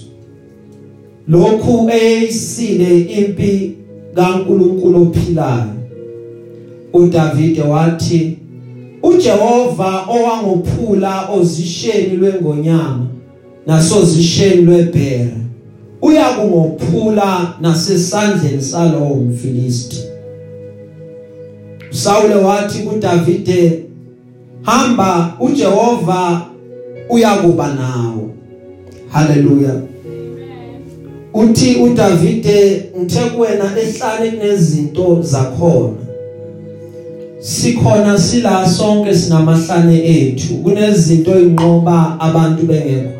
lokhu 1.28 1.90
eyisile 1.90 3.00
impi 3.00 3.74
kaNkuluNkulu 4.14 5.02
ophilayo. 5.02 5.64
uDavide 6.92 7.62
wathi 7.62 8.38
uJehova 9.02 10.06
owangophula 10.08 11.28
ozisheni 11.30 12.16
lwengonyama 12.16 13.06
nasozisheni 13.66 14.62
lwebhere 14.62 15.34
uyakungophula 16.02 17.54
nasesandleni 17.60 18.62
salowo 18.62 19.14
mfilisti 19.16 19.96
Saul 21.90 22.32
wathi 22.32 22.78
kuDavide 22.78 23.82
hamba 24.62 25.36
uJehova 25.40 26.46
uyakuba 27.08 27.74
nawe 27.74 28.28
haleluya 29.08 29.90
uthi 31.34 31.74
uDavide 31.74 32.90
ngithe 33.00 33.20
kuwena 33.20 33.64
ehlane 33.82 34.30
kunezinto 34.30 35.22
zakhona. 35.22 35.96
Sikhona 37.40 38.18
sila 38.18 38.68
sonke 38.68 39.14
sinamahlane 39.14 39.98
ethu. 40.04 40.54
Kunezinto 40.54 41.30
ezinqoba 41.30 42.16
abantu 42.20 42.66
bengekho. 42.66 43.10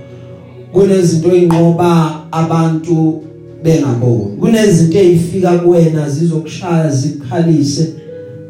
Kunezinto 0.73 1.29
ezinqoba 1.37 2.21
abantu 2.33 3.23
bengaboni. 3.63 4.37
Kunezinto 4.41 4.99
ezifika 4.99 5.59
kuwena 5.59 6.09
zizokushaya 6.11 6.91
zikhalise. 6.91 7.89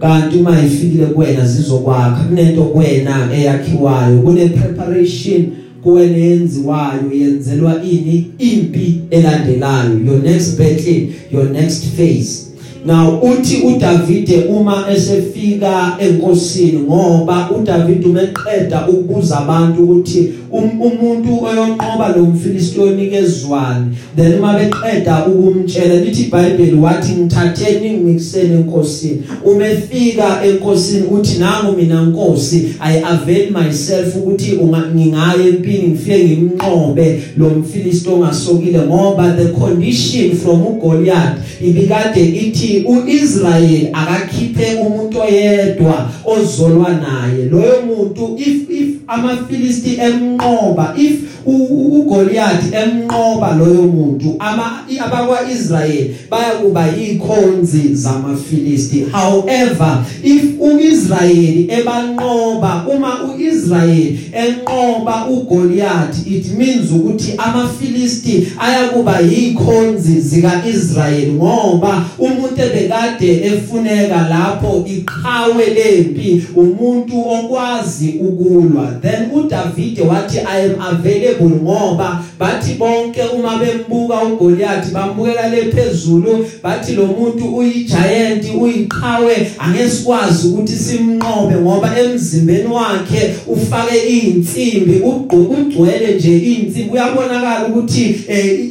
Kanti 0.01 0.37
uma 0.39 0.65
ifikile 0.65 1.07
kuwena 1.07 1.47
zizokwakha. 1.47 2.25
Kunento 2.29 2.63
kuwena 2.63 3.29
eyakhiwayo. 3.35 4.19
Kune 4.23 4.49
preparation 4.49 5.47
kuwena 5.83 6.17
yenziwayo 6.17 7.13
yenzelwa 7.13 7.83
ini 7.83 8.27
impi 8.39 9.01
elandelayo. 9.11 9.99
Your 10.07 10.23
next 10.23 10.59
battle 10.59 11.09
your 11.33 11.51
next 11.51 11.85
phase. 11.97 12.50
Now 12.87 13.21
uthi 13.23 13.57
uDavide 13.57 14.37
uma 14.37 14.85
esefika 14.93 15.97
enkosini 15.99 16.79
ngoba 16.79 17.51
uDavide 17.59 18.07
umeqeda 18.07 18.89
ukubuza 18.89 19.39
abantu 19.39 19.83
ukuthi 19.83 20.33
um, 20.53 20.81
umuntu 20.81 21.45
oyonqoba 21.45 22.09
lo 22.17 22.23
mfilistiyoni 22.23 23.07
kezwani 23.07 23.97
then 24.17 24.35
uma 24.35 24.55
beqeda 24.55 25.27
ukumtshela 25.27 25.95
lithi 25.95 26.23
iBhayibheli 26.23 26.75
wathi 26.75 27.13
ngithatheni 27.13 27.91
ngikusene 27.91 28.55
enkosini. 28.55 29.23
Umefika 29.45 30.45
enkosini 30.45 31.03
uthi 31.11 31.39
nangu 31.39 31.77
mina 31.77 32.03
nkosi 32.03 32.75
i 32.81 33.03
avail 33.03 33.51
myself 33.51 34.17
ukuthi 34.17 34.59
ngingaya 34.95 35.49
empini 35.49 35.89
ngifike 35.89 36.25
ngimnqobe 36.25 37.23
lo 37.37 37.51
mfilistiyo 37.51 38.15
ongasokile 38.15 38.79
ngoba 38.79 39.33
the 39.33 39.45
condition 39.45 40.37
from 40.37 40.67
uGoliath 40.67 41.39
ibikade 41.61 42.25
ithi 42.25 42.70
ukuthi 42.71 42.85
uIsrael 42.87 43.89
akakhiphe 43.93 44.75
umuntu 44.87 45.21
oyedwa 45.21 46.11
ozolwa 46.25 46.91
naye. 46.91 47.45
Loyo 47.51 47.83
muntu 47.87 48.37
if 48.39 48.71
if 48.71 48.89
amaFilisti 49.07 49.99
emnqoba 50.01 50.95
if 50.97 51.40
uGoliath 51.47 52.75
emnqoba 52.75 53.55
loyo 53.55 53.83
muntu 53.83 54.37
ama 54.39 54.85
abakwaIsrael 55.05 56.11
bayakuba 56.31 56.87
yikhonzi 56.87 57.95
zamaFilisti. 57.95 59.07
However 59.13 60.05
if 60.23 60.61
uIsrael 60.61 61.71
ebanqoba 61.71 62.87
uma 62.87 63.25
uIsrael 63.25 64.19
enqoba 64.33 65.27
uGoliath 65.27 66.27
it 66.27 66.53
means 66.59 66.91
ukuthi 66.93 67.35
amaFilisti 67.39 68.49
ayakuba 68.59 69.21
yikhonzi 69.21 70.21
zikaIsrael 70.21 71.33
ngoba 71.33 72.05
umuntu 72.19 72.63
ebekade 72.63 73.45
efuneka 73.45 74.29
lapho 74.29 74.85
iqhawe 74.87 75.67
lempi 75.67 76.45
umuntu 76.57 77.29
okwazi 77.31 78.15
ukulwa. 78.21 78.99
Then 79.03 79.31
uDavide 79.35 80.03
wathi 80.03 80.39
i 80.39 80.65
am 80.65 80.75
available 80.81 81.30
ngoba 81.41 82.25
bathi 82.39 82.75
bonke 82.75 83.23
uma 83.35 83.59
bembuka 83.59 84.25
uGoliath 84.25 84.93
bambukela 84.93 85.49
lephezulu 85.49 86.47
bathi 86.63 86.93
lo 86.93 87.07
muntu 87.07 87.57
uyigiant 87.57 88.45
uyiqhawe 88.61 89.51
angesikwazi 89.59 90.49
ukuthi 90.49 90.77
simnqobe 90.77 91.55
ngoba 91.55 91.99
emzimbeni 91.99 92.67
wakhe 92.67 93.35
ufake 93.47 93.97
izinsimbi 94.09 95.01
ugcwele 95.03 96.15
nje 96.15 96.39
izinsimbi 96.39 96.91
uyabonakala 96.93 97.67
ukuthi 97.67 98.05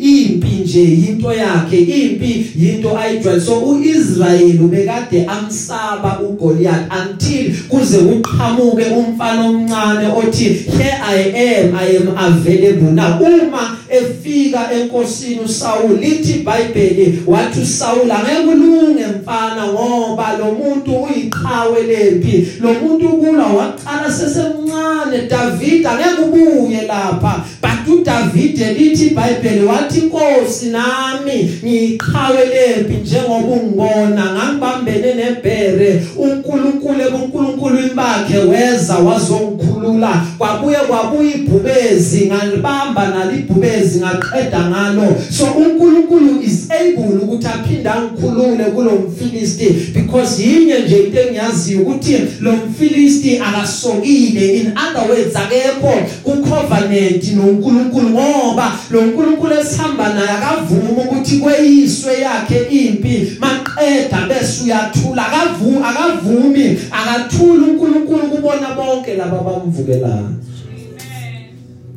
impi 0.02 0.48
nje 0.64 0.84
into 0.84 1.34
yakhe 1.34 1.80
impi 1.80 2.46
into 2.62 2.98
ayijwayele. 2.98 3.42
So 3.42 3.60
uIsrael 3.60 4.62
ubekade 4.62 5.26
amsaba 5.26 6.20
uGoliath 6.20 6.92
until 7.02 7.54
kuze 7.70 7.98
kuqhamuke 7.98 8.86
umfana 8.86 9.46
omncane 9.46 10.08
othi 10.18 10.44
here 10.44 11.00
I 11.04 11.18
am 11.18 11.76
I 11.76 11.96
am 11.98 12.08
available. 12.18 12.49
Now 12.92 13.20
uma 13.22 13.79
efika 13.90 14.72
enkosini 14.72 15.40
uSaul 15.46 16.00
lithi 16.00 16.32
iBhayibheli 16.32 17.24
wathi 17.28 17.60
uSaul 17.62 18.12
angeke 18.12 18.50
ulunge 18.52 19.06
mfana 19.08 19.68
ngoba 19.68 20.38
lo 20.38 20.46
muntu 20.46 20.92
uyiqhawe 21.04 21.84
lempi 21.84 22.48
lo 22.62 22.74
muntu 22.74 23.10
kula 23.10 23.46
waqala 23.46 24.12
sesemncane. 24.12 25.28
David 25.30 25.86
angeke 25.88 26.22
ubuye 26.22 26.82
lapha. 26.82 27.46
But 27.62 27.88
uDavid 27.88 28.58
lithi 28.58 29.08
iBhayibheli 29.08 29.66
wathi 29.66 30.00
inkosi 30.00 30.66
nami 30.66 31.60
ngiyiqhawe 31.64 32.46
lempi 32.46 32.94
njengoba 32.94 33.48
ungibona. 33.48 34.34
Ngangibambene 34.34 35.14
nebhere. 35.16 36.04
uNkulunkulu 36.18 37.02
ebuNkulunkulu 37.02 37.96
bakhe 37.96 38.38
weza 38.38 38.98
wazongikhulula. 38.98 40.26
Kwabuye 40.38 40.78
kwabuye 40.78 41.32
ibhubezi 41.32 42.26
ngalibamba 42.26 43.08
nalibhubezi. 43.08 43.79
Ngaqeda 43.82 44.70
ngalo. 44.70 45.16
So 45.32 45.46
uNkulunkulu 45.46 46.42
is 46.42 46.70
able 46.72 47.20
ukuthi 47.24 47.48
aphinde 47.48 47.90
angikhulule 47.90 48.64
kulo 48.76 48.92
mfilisti 48.92 49.94
because 49.94 50.44
yinye 50.44 50.80
nje 50.80 51.04
into 51.04 51.20
engiyaziyo 51.20 51.82
ukuthi 51.82 52.18
lo 52.42 52.52
mfilisti 52.52 53.40
akasokile. 53.40 54.56
In 54.60 54.74
other 54.78 55.10
words 55.10 55.36
akekho 55.36 55.94
ku 56.24 56.32
covenant 56.44 57.24
noNkulunkulu 57.34 58.10
ngoba 58.10 58.72
lo 58.92 59.02
nkulunkulu 59.02 59.54
esihamba 59.54 60.14
naye 60.14 60.30
akavumi 60.30 61.02
ukuthi 61.04 61.38
kweyiswe 61.38 62.14
yakhe 62.22 62.60
impi. 62.70 63.38
Maqeda 63.40 64.28
bese 64.28 64.64
uyathula 64.64 65.28
akavumi 65.28 65.84
akavumi 65.84 66.78
akathula 66.92 67.68
uNkulunkulu 67.68 68.24
kubona 68.30 68.76
bonke 68.76 69.14
laba 69.14 69.38
bamvukelayo 69.38 70.30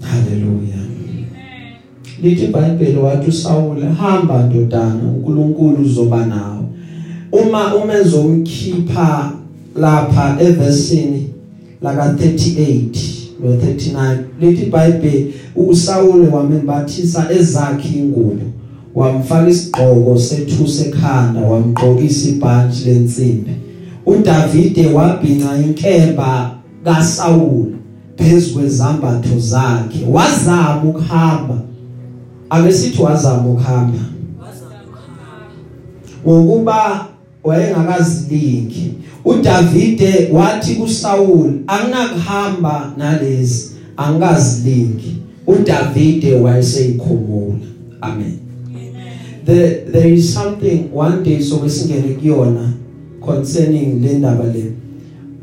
haleluya 0.00 0.81
lithi 2.22 2.44
iBhayibheli 2.44 2.96
wathi 2.96 3.30
uSawule 3.30 3.86
hamba 3.86 4.42
ndodana 4.42 5.00
uNkulunkulu 5.14 5.82
uzoba 5.82 6.26
nawe. 6.26 6.62
Uma 7.32 7.74
umenza 7.74 8.16
umkhipha 8.16 9.32
lapha 9.76 10.36
evesini 10.40 11.28
laka 11.82 12.12
38 12.12 12.82
no 13.44 13.56
39 13.56 14.16
lithi 14.40 14.62
iBhayibheli 14.62 15.34
uSawule 15.56 16.28
wamembathisa 16.28 17.28
ezakhe 17.38 17.98
ingubo 17.98 18.42
wamfaka 18.94 19.48
isigqoko 19.50 20.18
sethusa 20.18 20.86
ekhanda 20.86 21.40
wamgqokisa 21.40 22.28
ibhanti 22.28 22.84
lensimbi 22.84 23.50
uDavide 24.06 24.86
wabhinca 24.86 25.56
inkemba 25.66 26.50
kaSaul 26.84 27.66
phezulu 28.16 28.54
kwezambatho 28.54 29.38
zakhe 29.38 30.06
wazama 30.12 30.82
ukuhamba 30.84 31.58
ake 32.52 32.72
sithi 32.72 33.02
wazama 33.02 33.50
ukuhamba. 33.50 33.98
Ngokuba 36.26 37.06
wayengakazilingi. 37.44 38.94
uDavide 39.24 40.28
wathi 40.32 40.74
kuSaul 40.74 41.52
anginakuhamba 41.66 42.92
nalezi 42.98 43.70
angikazilingi 43.96 45.16
uDavide 45.46 46.34
wayeseyikhumula 46.34 47.58
amen. 48.00 48.38
There 49.46 49.70
there 49.92 50.14
is 50.14 50.34
something 50.34 50.88
one 50.94 51.22
day 51.24 51.40
so 51.42 51.56
besingene 51.58 52.14
kuyona 52.14 52.72
concerning 53.20 54.02
le 54.02 54.12
ndaba 54.18 54.44
le. 54.44 54.72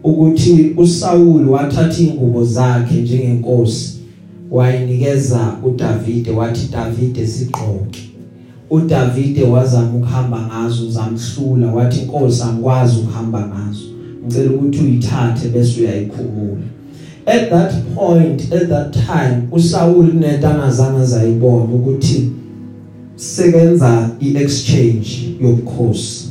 Ukuthi 0.04 0.74
uSaul 0.78 1.50
wathatha 1.50 2.02
ingubo 2.02 2.46
zakhe 2.46 3.02
njengenkosi. 3.02 3.99
Wayinikeza 4.52 5.56
uDavide 5.64 6.32
wathi 6.32 6.70
Davide 6.72 7.28
sigqoke. 7.28 8.10
uDavide 8.70 9.44
wazama 9.44 9.94
ukuhamba 9.98 10.42
ngazo 10.42 10.90
zamhlula 10.90 11.68
wathi 11.72 12.00
inkosi 12.00 12.44
angikwazi 12.44 13.00
ukuhamba 13.00 13.40
ngazo. 13.48 13.86
Ngicela 14.26 14.52
ukuthi 14.52 14.80
uyithathe 14.80 15.48
bese 15.48 15.82
uyayikhumula 15.82 16.62
at 17.26 17.50
that 17.50 17.74
point 17.96 18.54
at 18.54 18.70
that 18.70 18.94
time 18.94 19.48
uSaul 19.52 20.14
netangazange 20.14 21.06
zayibona 21.06 21.64
ukuthi 21.64 22.32
sekenza 23.16 24.10
iexchange 24.20 25.36
yobukhosi. 25.42 26.30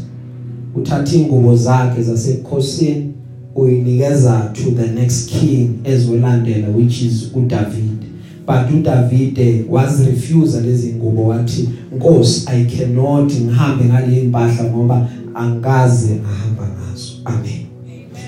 Uthatha 0.74 1.16
ingubo 1.16 1.56
zakhe 1.56 2.02
zasebukhosini 2.02 3.12
uyinikeza 3.54 4.52
to 4.52 4.70
the 4.70 4.86
next 5.00 5.30
king 5.30 5.68
ezolandela 5.84 6.68
which 6.68 7.02
is 7.02 7.30
uDavid 7.34 7.97
but 8.48 8.66
uDavid 8.70 9.68
was 9.68 10.06
refuse 10.06 10.60
lezi 10.60 10.94
ngubo. 10.94 11.26
Wathi 11.26 11.68
Nkosi 11.96 12.48
I 12.48 12.64
cannot 12.64 13.32
ngihambe 13.32 13.84
ngale 13.84 14.20
impahla 14.20 14.64
ngoba 14.64 15.08
angikaze 15.34 16.14
ngahamba 16.14 16.62
ngazo. 16.62 17.12
Amen. 17.24 17.66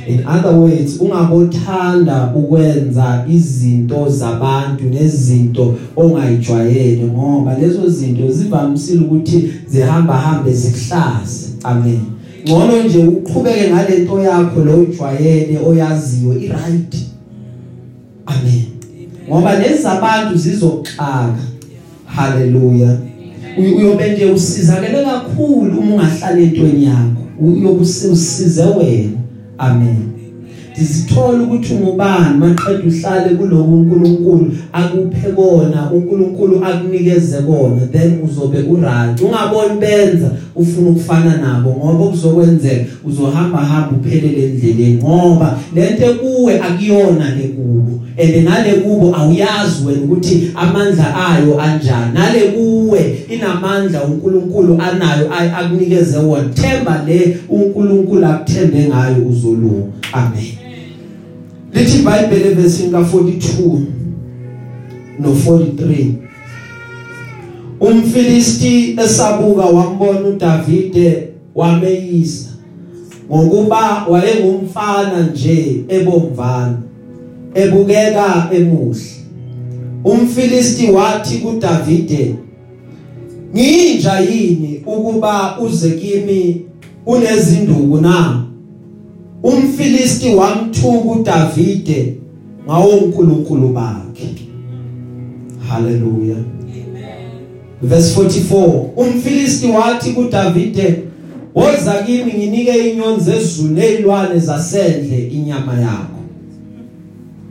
In 0.06 0.26
other 0.26 0.52
words 0.52 1.00
ungabothanda 1.00 2.32
ukwenza 2.34 3.24
izinto 3.28 4.08
zabantu 4.08 4.84
nezinto 4.84 5.74
ongayijwayele 5.96 7.04
ngoba 7.04 7.58
lezo 7.58 7.88
zinto 7.88 8.32
zivamisile 8.32 9.00
ukuthi 9.00 9.52
zihamba 9.66 10.16
hambe 10.16 10.52
zikuhlaze 10.52 11.48
amen. 11.62 12.00
Ngcono 12.44 12.82
nje 12.82 12.98
uqhubeke 12.98 13.70
ngalento 13.70 14.20
yakho 14.20 14.64
lo 14.64 14.80
ujwayele 14.80 15.58
oyaziyo 15.66 16.34
iright. 16.34 16.94
Amen. 18.26 18.59
Ngoba 19.30 19.58
lezi 19.58 19.82
zabantu 19.82 20.36
zizoxaka. 20.38 21.38
Haleluya 22.06 22.96
uyobe 23.58 24.12
nje 24.12 24.24
usizakele 24.24 25.04
kakhulu 25.04 25.78
uma 25.78 25.94
ungahlala 25.94 26.40
entweni 26.40 26.84
yakho. 26.84 27.22
Uyokusize 27.40 28.62
wena. 28.62 29.18
Amen. 29.58 30.20
Sizithola 30.76 31.42
ukuthi 31.42 31.74
ungubani 31.74 32.38
maqedwe 32.38 32.92
uhlale 32.92 33.34
kuloku 33.34 33.74
uNkulunkulu 33.74 34.52
akuphe 34.72 35.28
kona 35.36 35.90
uNkulunkulu 35.92 36.64
akunikeze 36.64 37.38
kona 37.42 37.86
then 37.92 38.18
uzobe 38.24 38.58
uright. 38.58 39.20
Ungaboni 39.20 39.80
benza 39.80 40.30
ufuna 40.56 40.90
ukufana 40.90 41.36
nabo 41.36 41.70
ngoba 41.70 42.10
kuzokwenzeka 42.10 42.84
uzohamba 43.04 43.58
hamba 43.58 43.96
uphelele 43.96 44.44
endleleni 44.44 45.02
ngoba 45.02 45.58
lento 45.74 46.14
kuwe 46.14 46.60
akuyona 46.60 47.34
lekubo 47.34 48.00
and 48.20 48.44
ngale 48.44 48.72
kubo 48.72 49.16
awuyazi 49.16 49.86
wena 49.86 50.00
ukuthi 50.00 50.50
amandla 50.54 51.28
ayo 51.28 51.60
anjani. 51.60 52.14
Nale 52.14 52.40
kuwe 52.40 53.18
inamandla 53.28 54.04
uNkulunkulu 54.04 54.78
anayo 54.82 55.30
akunikeze 55.34 56.18
wona. 56.18 56.48
Themba 56.48 57.04
le 57.08 57.38
uNkulunkulu 57.48 58.26
akuthembe 58.26 58.88
ngayo 58.88 59.26
uzolunga. 59.28 59.86
Amen. 60.12 60.52
Lithi 61.74 61.98
iBhayibheli 61.98 62.48
evesini 62.48 62.90
ka42 62.90 63.80
no 65.18 65.30
43 65.30 66.06
umfilisti 67.80 68.96
esabuka 69.04 69.66
wambona 69.66 70.20
uDavide 70.20 71.28
wameyisa 71.54 72.48
ngokuba 73.32 74.06
wayengumfana 74.08 75.22
nje 75.32 75.84
ebomvana. 75.88 76.78
Ebukeka 77.54 78.48
emuhle. 78.52 79.00
Umfilisti 80.04 80.90
wathi 80.90 81.38
kuDavide 81.38 82.34
nginja 83.54 84.20
yini 84.20 84.82
ukuba 84.86 85.58
uze 85.58 85.90
kimi 85.90 86.62
unezinduku 87.06 88.00
na? 88.00 88.46
Umfilisti 89.42 90.34
wamthuka 90.34 91.10
uDavide 91.10 92.16
ngawo 92.64 92.96
uNkulunkulu 92.96 93.68
bakhe. 93.68 94.28
Haleluya. 95.68 96.36
Verse 97.82 98.20
44 98.20 98.90
umfilisti 98.96 99.66
wathi 99.66 100.10
kuDavide 100.10 101.02
woza 101.54 102.02
kimi 102.06 102.32
nginike 102.32 102.90
inyonzi 102.90 103.30
ezulu 103.30 103.74
nezilwane 103.74 104.38
zasendle 104.38 105.28
inyama 105.28 105.74
yakho 105.74 106.19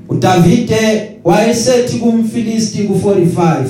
uDavide 0.09 1.11
wayesethi 1.23 1.97
kumfilisti 1.97 2.77
ku45 2.83 3.65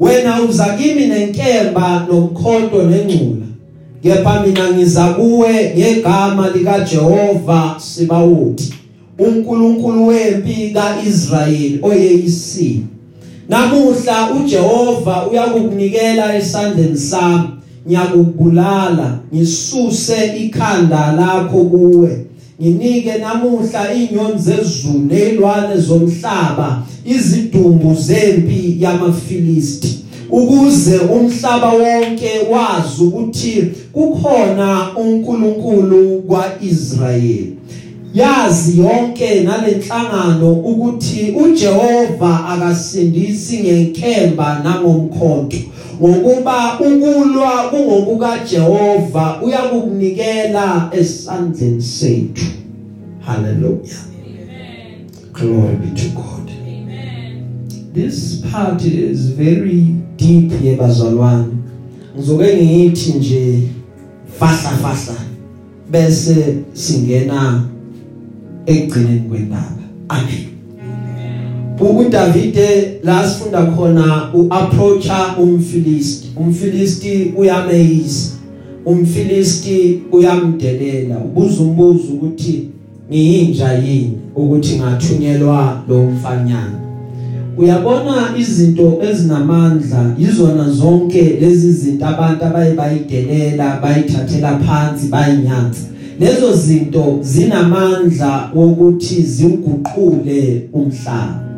wena 0.00 0.42
uza 0.42 0.64
kimi 0.64 1.06
nenkemba 1.06 2.06
nomkhonto 2.10 2.82
nengcula 2.82 3.46
kepha 4.02 4.42
mina 4.46 4.72
ngiza 4.72 5.04
kuwe 5.04 5.74
ngegama 5.76 6.50
lika 6.50 6.80
Jehova 6.80 7.76
Sibawuthi 7.78 8.74
uNkulunkulu 9.18 10.06
wempi 10.06 10.70
kaIsrayeli 10.74 11.78
oyeyisini 11.82 12.86
namuhla 13.50 14.30
uJehova 14.30 15.26
uyakukunikela 15.26 16.36
esandleni 16.36 16.96
sami. 16.96 17.48
Ngiyakubulala 17.86 19.18
ngisuse 19.34 20.32
ikhanda 20.36 21.12
lakho 21.12 21.64
kuwe. 21.64 22.26
Nginike 22.60 23.18
namuhla 23.18 23.94
inyonzi 23.94 24.52
ezulu 24.52 24.98
nezilwane 24.98 25.80
zomhlaba 25.80 26.82
izidumbu 27.04 27.94
zempi 27.94 28.76
yamafilisti 28.80 30.00
ukuze 30.30 30.98
umhlaba 30.98 31.72
wonke 31.72 32.30
wazi 32.50 33.02
ukuthi 33.02 33.64
kukhona 33.92 34.96
uNkulunkulu 34.96 36.22
kwaIsrayeli. 36.28 37.56
Yazi 38.14 38.78
yonke 38.78 39.40
nalenhlangano 39.40 40.52
ukuthi 40.52 41.34
uJehova 41.44 42.48
akasindisi 42.48 43.58
ngenkemba 43.58 44.60
nangomkhonto. 44.64 45.56
Ngokuba 46.00 46.80
ukulwa 46.80 47.50
kungokuka 47.70 48.38
Jehova 48.50 49.42
uyakukunikela 49.42 50.90
esandleni 50.92 51.82
sethu. 51.82 52.44
Hallelujah. 53.20 54.00
Amen 54.26 55.06
glory 55.32 55.76
be 55.76 56.00
to 56.00 56.08
God. 56.08 56.50
Amen 56.50 57.44
this 57.92 58.42
part 58.52 58.82
is 58.84 59.30
very 59.30 59.94
deep 60.16 60.52
yebazalwane 60.62 61.54
ngizoke 62.16 62.56
ngithi 62.56 63.12
nje 63.12 63.62
fahla 64.38 64.70
fahla 64.70 65.20
bese 65.90 66.54
singena 66.72 67.68
ekugcineni 68.66 69.20
kwendaba. 69.20 69.82
Amen. 70.08 70.49
uDavide 71.86 73.00
la 73.04 73.28
sifunda 73.28 73.66
khona 73.66 74.30
uapproacha 74.34 75.36
umfilisti. 75.38 76.28
Umfilisti 76.36 77.34
uyamaze 77.36 78.30
umfilisti 78.86 80.02
uyamdelela. 80.12 81.18
Ubuza 81.18 81.62
umbuzo 81.62 82.12
ukuthi 82.12 82.68
ngiyinja 83.10 83.72
yini 83.72 84.12
ukuthi 84.36 84.76
ngathunyelwa 84.76 85.82
lo 85.88 86.02
mfanyana? 86.02 86.80
Uyabona 87.58 88.34
izinto 88.38 88.98
ezinamandla 89.10 90.14
yizona 90.18 90.70
zonke 90.70 91.22
lezi 91.40 91.72
zinto 91.72 92.06
abantu 92.06 92.44
abayibayidelela 92.44 93.80
bayithathela 93.82 94.58
phansi 94.58 95.06
bayinyanza 95.06 95.80
lezo 96.20 96.52
zinto 96.52 97.18
zinamandla 97.22 98.50
wokuthi 98.54 99.22
ziguqule 99.22 100.68
umhlaba. 100.72 101.49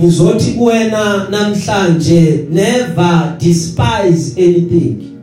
Ngizothi 0.00 0.52
kuwena 0.52 1.28
namhlanje 1.30 2.46
never 2.50 3.36
despise 3.38 4.34
anything. 4.36 5.16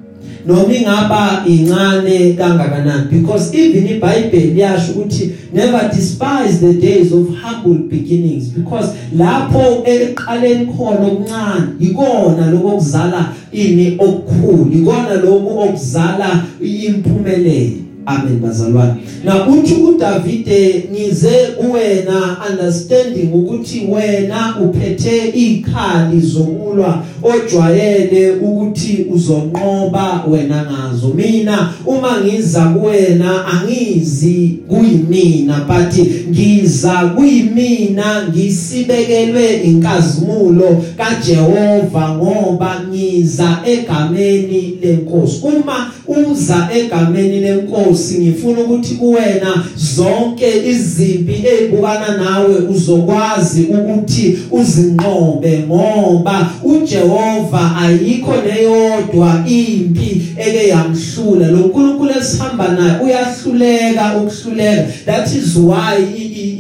Noma 0.45 0.73
ingaba 0.73 1.43
incane 1.47 2.33
kangakanani 2.33 3.09
because 3.09 3.53
even 3.55 3.87
iBhayibheli 3.87 4.59
yasho 4.59 4.91
ukuthi 4.91 5.31
never 5.53 5.89
despise 5.95 6.59
the 6.59 6.73
days 6.73 7.13
of 7.13 7.29
humble 7.41 7.87
beginnings 7.87 8.49
because 8.49 8.89
lapho 9.15 9.83
eqaleni 9.85 10.65
khona 10.65 11.07
okuncane 11.07 11.67
ikona 11.79 12.51
lokuzala 12.51 13.33
ini 13.51 13.97
okukhulu 13.99 14.71
ikona 14.73 15.13
lokho 15.13 15.59
okuzala 15.63 16.43
impumelelo 16.61 17.82
amen 18.05 18.39
bazalwane. 18.39 18.93
Na 19.23 19.47
uthi 19.47 19.73
uDavide 19.73 20.89
ngize 20.91 21.29
kuwena 21.57 22.37
understanding 22.49 23.33
ukuthi 23.33 23.87
wena 23.89 24.55
uphethe 24.61 25.29
ikhali 25.29 26.19
zokulwa 26.19 27.03
ojwayele 27.23 28.31
ukuthi 28.31 29.05
uzonqoba 29.13 30.23
wena 30.31 30.65
ngazo. 30.65 31.13
Mina 31.13 31.73
uma 31.85 32.21
ngiza 32.21 32.65
kuwena 32.65 33.45
angizi 33.45 34.59
kuyimina 34.67 35.65
but 35.67 36.07
ngiza 36.29 36.91
kuyimina 37.15 38.27
ngisibekelwe 38.29 39.53
inkazimulo 39.63 40.83
kaJehova 40.97 42.09
ngoba 42.09 42.81
ngiza 42.89 43.59
egameni 43.65 44.77
lenkosi. 44.81 45.41
Uma 45.43 45.91
uza 46.07 46.69
egameni 46.73 47.39
lenkosi 47.39 47.83
Nkosi 47.93 48.19
ngifuna 48.19 48.59
ukuthi 48.61 48.95
kuwena 48.95 49.65
zonke 49.75 50.67
izimpi 50.69 51.33
ezibukana 51.47 52.17
nawe 52.17 52.55
uzokwazi 52.55 53.61
ukuthi 53.61 54.37
uzinqobe 54.51 55.63
ngoba 55.67 56.49
uJehova 56.63 57.75
ayikho 57.81 58.33
neyodwa 58.47 59.43
impi 59.47 60.21
eke 60.37 60.67
yamhlula. 60.67 61.47
Lo 61.47 61.57
nkulunkulu 61.57 62.11
esihamba 62.19 62.67
naye 62.67 62.99
uyahluleka 63.03 64.17
ukuhluleka. 64.17 64.83
That 65.05 65.27
is 65.35 65.55
why 65.55 65.97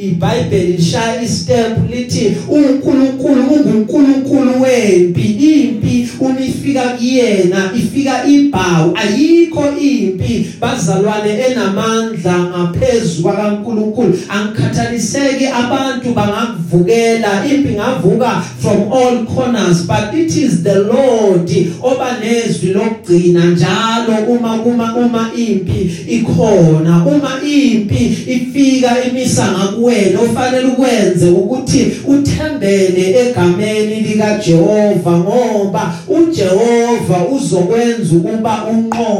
iBhayibheli 0.03 0.73
lishaya 0.73 1.21
istep 1.21 1.91
lithi 1.91 2.35
uNkulunkulu 2.49 3.41
unguNkulunkulu 3.41 4.61
wempi 4.61 5.21
impi 5.21 6.09
unifika 6.19 6.81
kuyena 6.81 7.71
ifika 7.75 8.27
ibhawu. 8.27 8.97
Ayikho 9.33 9.63
impi 9.81 10.53
bazalwane 10.61 11.39
enamandla 11.47 12.35
ngaphezulu 12.39 13.35
kaNkulunkulu 13.35 14.19
angikhathaliseki 14.29 15.45
abantu 15.47 16.13
bangakuvukela 16.13 17.45
impi 17.45 17.69
ngavuka 17.73 18.41
from 18.59 18.91
all 18.91 19.25
corners 19.25 19.87
but 19.87 20.13
it 20.13 20.35
is 20.35 20.63
the 20.63 20.79
Lord 20.79 21.49
oba 21.81 22.17
nezwi 22.19 22.73
lokugcina 22.73 23.45
njalo 23.45 24.15
uma 24.27 24.57
kuma 24.57 24.95
uma 24.95 25.31
impi 25.35 25.91
ikhona 26.07 27.05
uma 27.05 27.31
impi 27.43 28.17
ifika 28.27 29.03
imisa 29.07 29.51
ngakuwena 29.51 30.19
ofanele 30.21 30.67
ukwenze 30.67 31.29
ukuthi 31.29 31.91
uthembele 32.07 33.19
egameni 33.19 33.95
lika 33.95 34.37
Jehova 34.45 35.11
ngoba 35.11 35.93
uJehova 36.07 37.27
uzokwenza 37.35 38.15
ukuba 38.15 38.63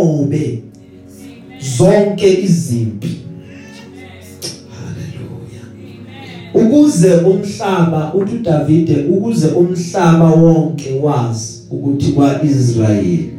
unqobe 0.04 0.64
zonke 1.78 2.42
izimpi. 2.42 3.10
Ukuze 6.54 7.16
umhlaba 7.16 8.14
uthi 8.14 8.36
uDavide 8.36 9.06
ukuze 9.10 9.48
umhlaba 9.48 10.30
wonke 10.30 11.00
wazi 11.04 11.64
ukuthi 11.72 12.12
kwaIsrayeli 12.12 13.30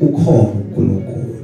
ukhona 0.00 0.38
uNkulunkulu. 0.38 1.34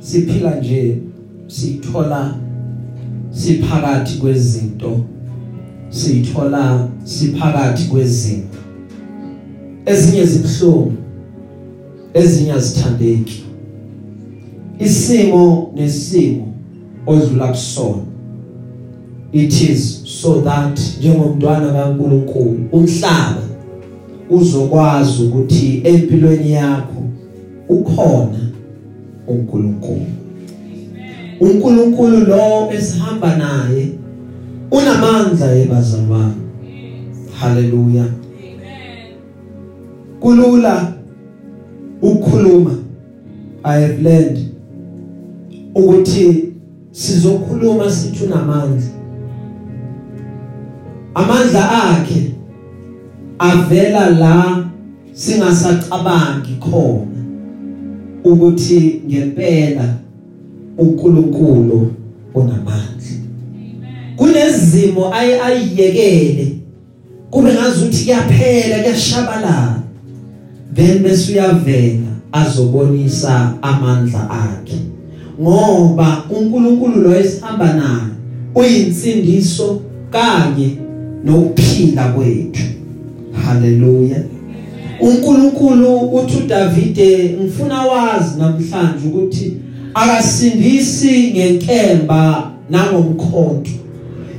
Siphila 0.00 0.54
nje 0.54 0.98
sithola 1.46 2.34
siphakathi 3.30 4.18
kwezinto. 4.18 5.00
Sithola 5.90 6.88
siphakathi 7.04 7.84
kwezinto 7.84 8.58
ezinye 9.86 10.26
zibhlungu 10.26 10.92
ezinye 12.14 12.52
azithandeki. 12.52 13.44
Isimo 14.78 15.72
nesimo 15.76 16.52
odlula 17.06 17.48
kusona 17.48 18.02
it 19.32 19.60
is 19.60 20.02
so 20.04 20.40
that 20.40 20.80
njengomntwana 20.98 21.72
kaNkuluNkulu 21.72 22.60
umhlaba 22.72 23.42
uzokwazi 24.30 25.22
ukuthi 25.22 25.80
empilweni 25.84 26.52
yakho 26.52 27.02
ukhona 27.68 28.38
uNkulunkulu. 29.26 30.06
uNkulunkulu 31.40 32.18
lo 32.18 32.70
esihamba 32.72 33.36
naye 33.36 33.88
unamandla 34.70 35.54
ebazalwane 35.56 36.34
haleluya 37.40 38.04
kulula 40.20 40.92
ukukhuluma. 42.02 42.74
I 43.64 43.80
have 43.80 44.02
learned 44.02 44.38
ukuthi 45.74 46.52
sizokhuluma 46.90 47.90
sithi 47.90 48.24
unamandla 48.24 48.82
amandla 51.14 51.70
akhe 51.70 52.34
avela 53.38 54.10
la 54.10 54.64
singasacabangi 55.12 56.54
khona 56.60 57.18
ukuthi 58.24 59.02
ngempela 59.06 59.94
uNkulunkulu 60.78 61.92
unamandla 62.34 62.87
kunezimo 64.18 65.14
ayiyekele. 65.14 66.54
Kube 67.30 67.52
ngazuthi 67.52 68.04
kuyaphela 68.04 68.78
kuyashabalala. 68.82 69.82
Then 70.74 70.98
bese 70.98 71.32
uyavela 71.32 72.12
azobonisa 72.32 73.54
amandla 73.62 74.30
akhe. 74.30 74.78
Ngoba 75.40 76.24
uNkulunkulu 76.30 77.02
lo 77.02 77.20
esihamba 77.20 77.72
naye 77.74 78.12
uyinsindiso 78.54 79.80
kanye 80.10 80.76
nokuphila 81.24 82.08
kwethu. 82.08 82.62
Haleluya 83.44 84.16
uNkulunkulu 85.00 85.98
uthi 85.98 86.36
uDavide 86.36 87.36
ngifuna 87.40 87.82
wazi 87.82 88.38
namhlanje 88.38 89.08
ukuthi 89.08 89.52
akasindisi 89.94 91.30
ngenkemba 91.30 92.50
nangomkhonto. 92.70 93.70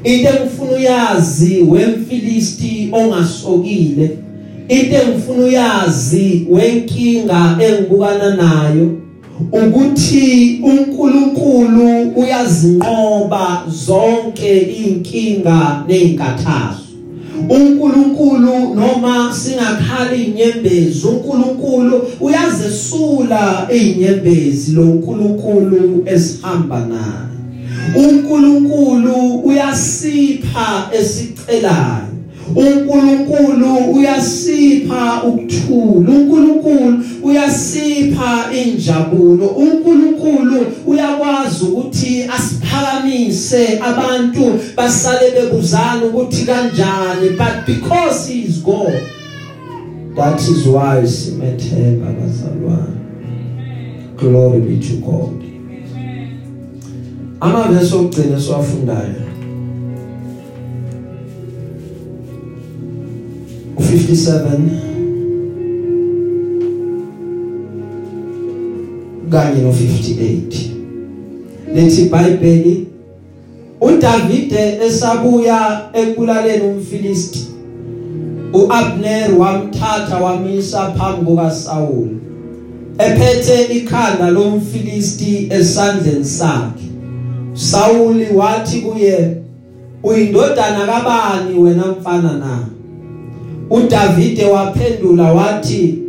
Into 0.04 0.30
engifuna 0.30 0.72
uyazi 0.72 1.62
wemfilisti 1.62 2.90
ongasokile. 2.92 4.18
Into 4.68 4.96
engifuna 4.96 5.44
uyazi 5.44 6.48
wenkinga 6.50 7.58
engibukana 7.60 8.36
nayo. 8.36 8.92
Ukuthi 9.52 10.60
uNkulunkulu 10.64 12.12
uyazinqoba 12.16 13.64
zonke 13.70 14.60
inkinga 14.60 15.84
nezinkathazo 15.88 16.90
uNkulunkulu 17.50 18.76
noma 18.76 19.34
singakhali 19.34 20.24
inyembezi 20.24 21.08
uNkulunkulu 21.08 22.02
uyazesula 22.20 23.68
izinyembezi 23.74 24.72
lo 24.72 24.82
uNkulunkulu 24.82 26.04
esihamba 26.06 26.80
naye 26.80 27.39
uNkulunkulu 27.96 29.40
uyasipha 29.44 30.90
esicelayo 31.00 32.10
uNkulunkulu 32.56 33.76
uyasipha 33.94 35.24
ukuthula. 35.24 36.10
uNkulunkulu 36.12 37.04
uyasipha 37.24 38.46
injabulo. 38.54 39.48
uNkulunkulu 39.48 40.66
uyakwazi 40.88 41.66
ukuthi 41.66 42.24
asiphakamise 42.24 43.80
abantu 43.80 44.60
basale 44.78 45.32
bebuzana 45.32 46.06
ukuthi 46.06 46.46
kanjani 46.46 47.30
but 47.30 47.66
because 47.66 48.34
he 48.34 48.40
is 48.40 48.64
God 48.64 49.02
that 50.16 50.42
is 50.42 50.66
why 50.66 51.08
simethemba 51.08 52.08
bazalwane 52.08 53.00
glory 54.18 54.60
be 54.60 54.78
to 54.88 54.96
God. 54.98 55.49
Amavesi 57.40 57.96
okugcina 57.96 58.42
siwafundayo 58.42 59.22
u57 63.78 64.60
kanye 69.32 69.62
no58 69.62 70.70
lethi 71.76 72.02
iBhayibheli 72.02 72.88
uDavide 73.82 74.80
esabuya 74.88 75.90
ekulaleni 75.94 76.64
umfilisti 76.64 77.48
uAbner 78.54 79.32
wamthatha 79.38 80.18
wamisa 80.18 80.92
phambi 80.92 81.26
kukaSaul 81.26 82.08
ephethe 83.00 83.64
ikhanda 83.78 84.30
lomfilisti 84.30 85.48
esandleni 85.52 86.26
sakhe. 86.26 86.79
Sauli 87.60 88.28
wathi 88.36 88.82
kuye 88.82 89.38
uyindodana 90.04 90.80
kabani 90.86 91.60
wena 91.60 91.84
mfana 91.88 92.34
na? 92.34 92.60
uDavide 93.70 94.46
waphendula 94.46 95.34
wathi 95.34 96.00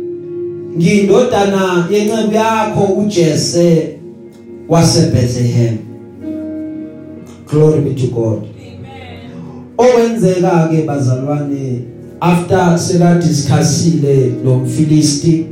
ngiyindodana 0.77 1.87
yenceku 1.91 2.33
yakho 2.33 2.83
uJese 2.83 3.97
waseBethlehem. 4.69 5.77
Glory 7.49 7.81
be 7.81 7.93
to 7.93 8.07
God. 8.07 8.43
Okwenzeka 9.77 10.69
ke 10.71 10.81
bazalwane 10.87 11.81
after 12.21 12.77
seka 12.79 13.15
discussile 13.15 14.31
lo 14.45 14.55
mfilisti 14.55 15.45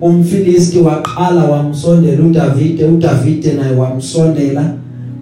umfilisti 0.00 0.78
waqala 0.78 1.44
wamsondela 1.44 2.24
uDavide 2.24 2.84
uDavide 2.84 3.52
naye 3.52 3.76
wamsondela. 3.76 4.74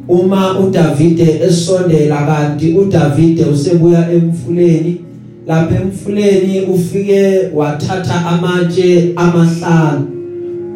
Uma 0.09 0.59
uDavide 0.59 1.41
esondela 1.47 2.27
kanti 2.27 2.73
uDavide 2.73 3.45
usebuya 3.45 4.13
emfuleni. 4.13 5.01
Lapha 5.47 5.75
emfuleni 5.75 6.61
ufike 6.61 7.51
wathatha 7.55 8.27
amatshe 8.27 9.13
amahlanu. 9.17 10.07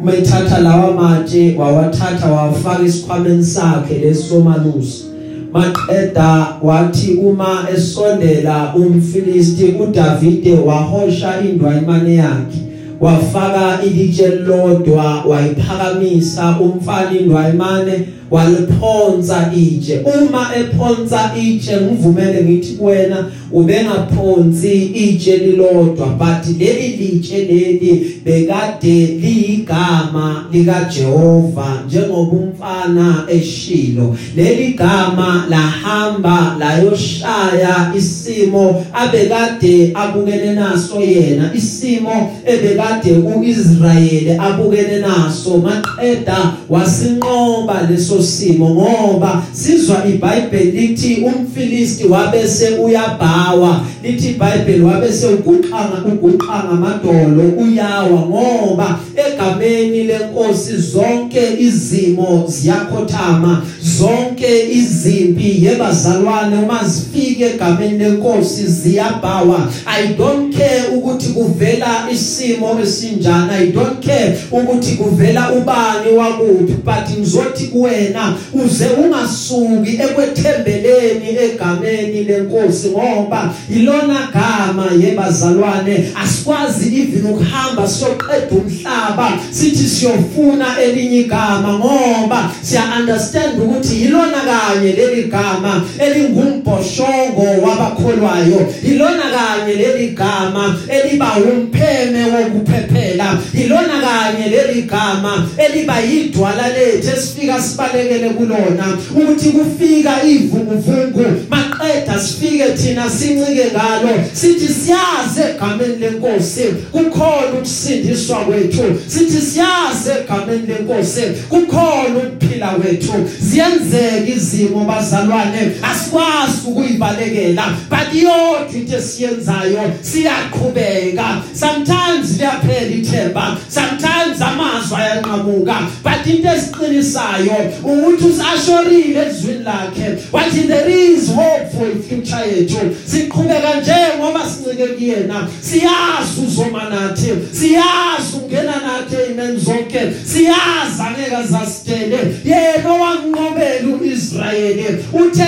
Uma 0.01 0.13
ethatha 0.13 0.59
lawa 0.59 0.93
matshe 0.93 1.55
wawathatha 1.57 2.31
wafaka 2.31 2.83
isikhwameni 2.83 3.43
sakhe 3.43 3.97
lesomalusi 3.99 5.11
maqeda 5.53 6.47
wathi 6.61 7.13
uma 7.13 7.67
esondela 7.75 8.73
umfilisti 8.75 9.65
uDavide 9.65 10.53
wahosha 10.53 11.41
indwayimane 11.41 12.15
yakhe. 12.15 12.57
Wafaka 12.99 13.79
ilitshe 13.85 14.27
lodwa 14.27 15.23
wayiphakamisa 15.25 16.57
umfana 16.59 17.19
indwayimane. 17.19 18.07
Waliphonsa 18.31 19.51
itshe 19.55 19.99
uma 19.99 20.49
ephonsa 20.55 21.31
itshe 21.43 21.77
ngivumele 21.77 22.43
ngithi 22.43 22.73
kuwena 22.73 23.25
ubengaphonsi 23.51 24.83
itshe 24.83 25.37
lilodwa 25.37 26.07
but 26.07 26.59
leli 26.59 26.87
litshe 26.87 27.37
leli 27.37 28.21
bekade 28.25 29.05
liyigama 29.05 30.45
lika 30.51 30.89
Jehova 30.95 31.83
njengoba 31.87 32.31
umfana 32.31 33.23
eshilo. 33.29 34.15
Leli 34.35 34.73
gama 34.73 35.45
lahamba 35.49 36.55
layoshaya 36.59 37.93
isimo 37.97 38.85
abekade 38.93 39.91
abukene 39.93 40.53
naso 40.53 41.01
yena 41.01 41.51
isimo 41.55 42.31
ebekade 42.45 43.11
uIsrayeli 43.11 44.31
abukene 44.31 44.99
naso. 44.99 45.57
Maqeda 45.57 46.53
wasinqoba 46.69 47.87
leso 47.89 48.20
simo 48.21 48.69
ngoba 48.69 49.43
sizwa 49.51 50.05
iBhayibheli 50.05 50.71
lithi 50.71 51.25
umfilisti 51.25 52.07
wabese 52.07 52.69
uyabhawa. 52.69 53.85
Lithi 54.03 54.29
iBhayibheli 54.29 54.81
wabese 54.81 55.27
uguqanga 55.27 56.03
uguqanga 56.05 56.69
amadolo 56.69 57.43
uyawa 57.57 58.19
ngoba 58.19 58.99
egameni 59.15 60.03
lenkosi 60.03 60.77
zonke 60.77 61.41
izimo 61.59 62.45
ziyakhothama 62.47 63.61
zonke 63.97 64.71
izimpi 64.71 65.65
yebazalwane 65.65 66.57
uma 66.57 66.83
zifike 66.83 67.45
egameni 67.45 67.97
lenkosi 67.97 68.67
ziyabhawa. 68.67 69.71
I 69.85 70.13
don't 70.13 70.57
care 70.57 70.95
ukuthi 70.95 71.29
kuvela 71.29 72.07
isimo 72.11 72.79
esinjani 72.83 73.53
i 73.53 73.67
don't 73.71 74.05
care 74.05 74.37
ukuthi 74.51 74.91
kuvela 74.91 75.51
ubani 75.51 76.17
wakuphi 76.17 76.73
but 76.83 77.17
ngizothi 77.17 77.67
kuwena 77.67 78.10
uze 78.53 78.87
ungasuki 78.87 79.91
ekwethembeleni 80.03 81.29
egameni 81.45 82.23
lenkosi 82.23 82.87
ngoba 82.89 83.53
ilona 83.69 84.29
gama 84.33 84.85
yebazalwane. 85.01 86.11
Asikwazi 86.23 87.01
even 87.01 87.25
ukuhamba 87.25 87.87
siyoqeda 87.87 88.51
umhlaba 88.51 89.31
sithi 89.51 89.89
siyofuna 89.89 90.81
elinye 90.83 91.19
igama 91.19 91.73
ngoba 91.73 92.51
siya 92.61 92.83
understand 92.99 93.59
ukuthi 93.59 94.01
ilona 94.01 94.37
kanye 94.37 94.91
leli 94.91 95.23
gama 95.23 95.83
elingumbhoshongo 95.99 97.45
wabakholwayo. 97.63 98.73
Ilona 98.83 99.23
kanye 99.35 99.73
leli 99.73 100.07
gama 100.07 100.75
eliba 100.87 101.35
umpheme 101.35 102.23
wokuphephela. 102.25 103.37
Ilona 103.53 104.01
kanye 104.01 104.49
leli 104.49 104.81
gama 104.81 105.47
eliba 105.57 105.99
yidwala 105.99 106.69
lethu 106.69 107.09
esifika 107.17 107.61
sibalekele 107.91 108.29
kulona 108.29 108.97
ukuthi 109.15 109.49
kufika 109.49 110.23
ivunguvungu. 110.23 111.25
Maqeda 111.49 112.19
sifike 112.19 112.65
thina 112.73 113.09
sincike 113.09 113.65
ngalo. 113.71 114.23
Sithi 114.33 114.73
siyaze 114.73 115.49
egameni 115.55 115.95
lenkosi 115.95 116.63
kukhona 116.91 117.53
ukusindiswa 117.57 118.37
kwethu. 118.37 118.83
Sithi 119.07 119.41
siyaze 119.41 120.11
egameni 120.23 120.67
lenkosi 120.67 121.21
kukhona 121.49 122.17
ukuphila 122.17 122.67
kwethu. 122.67 123.13
Ziyenzeka 123.41 124.27
izimo 124.35 124.85
bazalwane. 124.85 125.71
Asikwazi 125.83 126.67
ukuyibalekela 126.67 127.63
but 127.89 128.13
yodwa 128.13 128.67
into 128.73 128.97
esiyenzayo 128.97 129.81
siyaqhubeka. 130.01 131.41
Sometimes 131.53 132.37
liyaphela 132.37 132.95
ithemba 132.95 133.57
sometimes 133.69 134.41
amazwi 134.41 134.97
ayanqamuka 134.97 135.77
but 136.03 136.27
into 136.27 136.47
esiqinisayo 136.47 137.71
ukuthi 137.83 138.25
usashorile 138.25 139.25
ezwini 139.25 139.63
lakhe. 139.63 140.17
Wathi 140.31 140.67
there 140.67 140.89
is 140.89 141.27
hope 141.29 141.69
for 141.71 141.87
ifuture 141.87 142.47
yethu. 142.55 142.95
Siqhubeka 143.05 143.81
nje 143.81 143.95
ngoba 144.17 144.39
sincike 144.49 144.87
kuyena. 144.87 145.47
Siyazi 145.61 146.41
uzoma 146.47 146.89
nathi. 146.89 147.31
Siyazi 147.51 148.37
ungena 148.43 148.75
nathi 148.85 149.15
amen 149.31 149.59
zonke. 149.59 150.01
Siyazi 150.25 151.01
angeke 151.07 151.35
azasitele 151.35 152.19
yena 152.45 152.93
owanqobela 152.93 153.97
uIsrayeli 154.01 155.05
uthe 155.13 155.45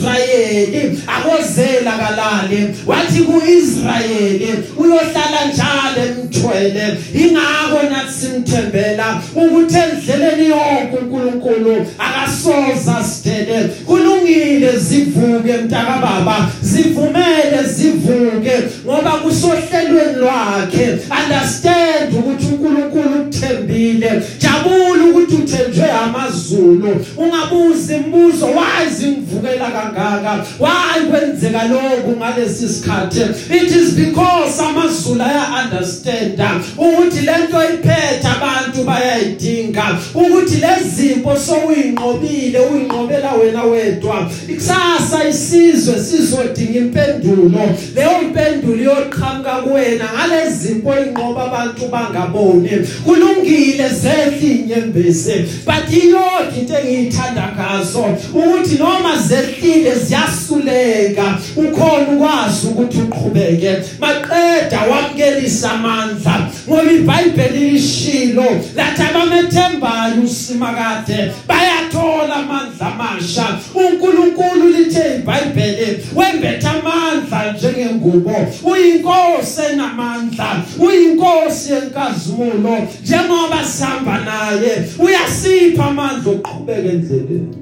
kuIsrayeli 0.00 1.02
akozela 1.06 1.92
kalale 1.92 2.74
wathi 2.86 3.20
kuIsrayeli 3.22 4.64
uyohlala 4.76 5.44
njalo 5.52 6.08
emthwele 6.08 6.96
ingakho 7.14 7.82
nathi 7.90 8.12
simthembela 8.20 9.22
ukuthi 9.34 9.76
endleleni 9.78 10.48
yonke 10.48 10.96
uNkulunkulu 11.02 11.86
akasoza 11.98 13.04
kulungile 13.04 13.68
kulungile 13.86 14.78
zivuke 14.78 15.52
mntaka 15.52 15.98
baba 16.02 16.50
zivumele 16.62 17.62
zivuke 17.74 18.52
ngoba 18.84 19.10
kusohlelweni 19.10 20.18
lwakhe. 20.18 20.98
Understand 21.10 21.89
ukuthi 22.18 22.46
uNkulunkulu 22.46 23.22
uthembile. 23.28 24.22
Jabula 24.38 25.04
ukuthi 25.04 25.34
uthenjwe 25.34 25.90
amazulu. 25.90 27.06
Ungabuza 27.16 27.96
imibuzo 27.96 28.46
wazi 28.46 29.06
ngivukela 29.06 29.70
kangaka? 29.70 30.44
Why 30.58 31.00
kwenzeka 31.10 31.64
lokhu 31.64 32.16
ngalesi 32.16 32.68
sikhathi? 32.68 33.20
It 33.50 33.76
is 33.76 33.92
because 33.94 34.62
amazulu 34.62 35.22
aya 35.22 35.64
understand 35.64 36.40
ukuthi 36.76 37.20
lento 37.20 37.64
iphethe 37.74 38.28
abantu 38.36 38.84
bayayidinga 38.84 39.98
ukuthi 40.14 40.56
lezimpo 40.56 41.36
sowuyinqobile 41.36 42.58
uyinqobela 42.58 43.32
wena 43.32 43.62
wedwa. 43.62 44.30
Ikusasa 44.48 45.28
isizwe 45.28 45.94
sizodinga 46.04 46.78
impendulo. 46.78 47.60
Leyo 47.94 48.22
impendulo 48.22 48.82
yoqhamuka 48.82 49.50
kuwena. 49.50 50.04
Ngalezimpo 50.14 50.94
inqoba 50.98 51.44
abantu 51.44 51.86
bangaboni. 51.90 52.70
Kulungile 53.04 53.88
zehle 53.88 54.48
inyembezi 54.54 55.44
but 55.66 55.92
iyodwa 55.92 56.56
into 56.58 56.74
engiyithanda 56.74 57.52
ngazo 57.54 58.04
ukuthi 58.34 58.78
noma 58.78 59.16
zehlile 59.28 59.94
ziyasuleka 59.94 61.38
ukhona 61.56 62.08
ukwazi 62.08 62.66
ukuthi 62.66 62.98
uqhubeke. 62.98 63.76
Maqeda 64.00 64.80
wamkelisa 64.90 65.70
amandla 65.72 66.50
ngoba 66.68 66.92
iBhayibheli 66.92 67.70
lishilo 67.70 68.44
lathi 68.76 69.02
abamethembayo 69.02 70.22
usimakade 70.24 71.32
bayathola 71.48 72.36
amandla 72.36 72.86
amasha. 72.86 73.58
uNkulunkulu 73.74 74.68
lithe 74.68 75.16
iBhayibheli 75.16 76.06
wembetha 76.14 76.70
amandla 76.70 77.52
njengengubo 77.52 78.36
uyinkosi 78.64 79.60
enamandla 79.72 80.62
uyinkosi 80.78 81.72
yenkazimulo 81.80 82.78
njengoba 83.02 83.64
sihamba 83.64 84.18
naye 84.24 84.72
uyasipha 84.98 85.84
amandla 85.84 86.30
okuqhubeka 86.32 86.88
endleleni. 86.94 87.56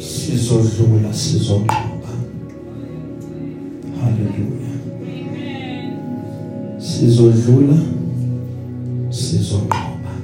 Sizodlula 0.00 1.12
sizoqhubha 1.12 2.12
haleluya 4.00 4.72
sizodlula 6.78 7.78
sizoqhubha 9.10 10.14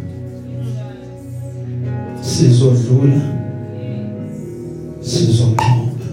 sizodlula 2.23 3.23
sizoqhubha 5.01 6.09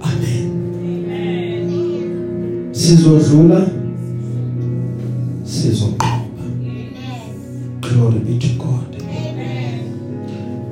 amen. 0.00 0.50
Sizodlula 2.72 3.79
sizoqhubha 5.60 6.20
glory 7.80 8.18
be 8.18 8.38
to 8.38 8.48
god. 8.58 8.96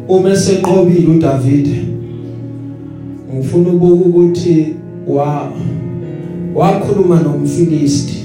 Uma 0.08 0.36
senqobile 0.36 1.06
uDavid 1.06 1.68
ngifuna 3.34 3.68
ukubuka 3.68 4.08
ukuthi 4.08 4.74
wa 5.06 5.52
wakhuluma 6.54 7.20
nomfilisti. 7.20 8.24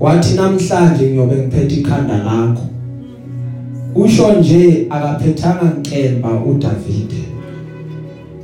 Wathi 0.00 0.34
namhlanje 0.34 1.10
ngiyobe 1.10 1.36
ngiphethe 1.36 1.74
ikhanda 1.74 2.18
lakho. 2.18 2.62
Usho 3.94 4.32
nje 4.32 4.86
akaphethanga 4.90 5.72
nkemba 5.78 6.40
uDavid. 6.44 7.12